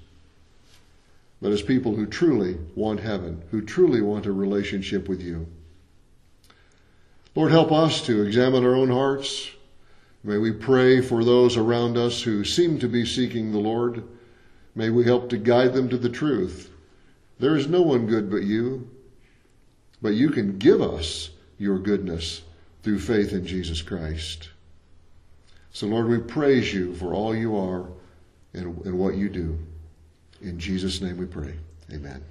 but 1.40 1.52
as 1.52 1.62
people 1.62 1.94
who 1.94 2.04
truly 2.04 2.58
want 2.74 2.98
heaven, 2.98 3.44
who 3.52 3.62
truly 3.62 4.00
want 4.02 4.26
a 4.26 4.32
relationship 4.32 5.08
with 5.08 5.22
you. 5.22 5.46
Lord, 7.36 7.52
help 7.52 7.70
us 7.70 8.04
to 8.06 8.24
examine 8.24 8.64
our 8.64 8.74
own 8.74 8.90
hearts. 8.90 9.50
May 10.24 10.38
we 10.38 10.50
pray 10.50 11.00
for 11.00 11.22
those 11.22 11.56
around 11.56 11.96
us 11.96 12.20
who 12.20 12.44
seem 12.44 12.80
to 12.80 12.88
be 12.88 13.06
seeking 13.06 13.52
the 13.52 13.58
Lord. 13.58 14.02
May 14.74 14.90
we 14.90 15.04
help 15.04 15.30
to 15.30 15.38
guide 15.38 15.74
them 15.74 15.88
to 15.90 15.96
the 15.96 16.08
truth. 16.08 16.72
There 17.38 17.54
is 17.54 17.68
no 17.68 17.82
one 17.82 18.08
good 18.08 18.28
but 18.28 18.42
you, 18.42 18.90
but 20.02 20.14
you 20.14 20.30
can 20.30 20.58
give 20.58 20.82
us 20.82 21.30
your 21.56 21.78
goodness 21.78 22.42
through 22.82 23.00
faith 23.00 23.32
in 23.32 23.46
Jesus 23.46 23.82
Christ. 23.82 24.48
So, 25.72 25.86
Lord, 25.86 26.08
we 26.08 26.18
praise 26.18 26.72
you 26.72 26.94
for 26.94 27.14
all 27.14 27.34
you 27.34 27.56
are 27.56 27.86
and, 28.54 28.84
and 28.84 28.98
what 28.98 29.14
you 29.14 29.28
do. 29.28 29.58
In 30.42 30.58
Jesus' 30.58 31.00
name 31.00 31.16
we 31.16 31.26
pray. 31.26 31.54
Amen. 31.92 32.24